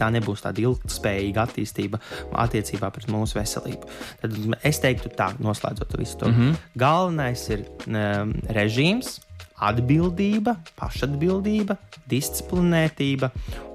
[0.00, 2.00] Tā nebūs tāda ilgspējīga attīstība
[2.46, 3.92] attiecībā pret mūsu veselību.
[4.22, 6.32] Tad es teiktu, tā, noslēdzot visu to.
[6.32, 6.56] Mm -hmm.
[6.80, 9.20] Galvenais ir um, režīms,
[9.56, 11.76] atbildība, pašatbildība,
[12.08, 13.30] disciplinētība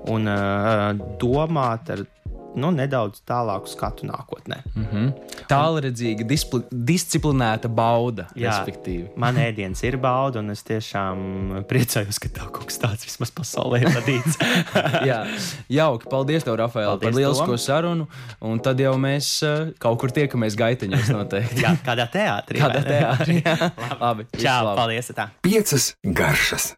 [0.09, 2.05] un uh, domāt ar
[2.56, 4.62] nu, nedaudz tālāku skatu nākotnē.
[4.76, 5.12] Mm -hmm.
[5.49, 6.26] Tālredzīga,
[6.72, 8.28] disciplinēta bauda.
[8.36, 8.66] Jā,
[9.16, 13.82] man ēdiens ir bauda, un es tiešām priecājos, ka tā kaut kas tāds vismaz pasaulē
[13.82, 14.38] ir radīts.
[15.10, 15.26] Jā,
[15.70, 16.10] jauki.
[16.10, 17.58] Paldies, tev, Rafael, Paldies par lielisko tom.
[17.58, 18.08] sarunu.
[18.41, 21.62] Un tad jau mēs uh, kaut kur tiekamies gaiteņos noteikti.
[21.62, 22.60] Jā, kādā teātrī.
[22.60, 23.41] Kādā teātrī.
[23.45, 23.72] Jā.
[24.06, 24.28] labi.
[24.38, 24.78] Čau, labi.
[24.78, 25.12] paldies.
[25.16, 25.30] Tā.
[25.41, 26.76] Piecas garšas.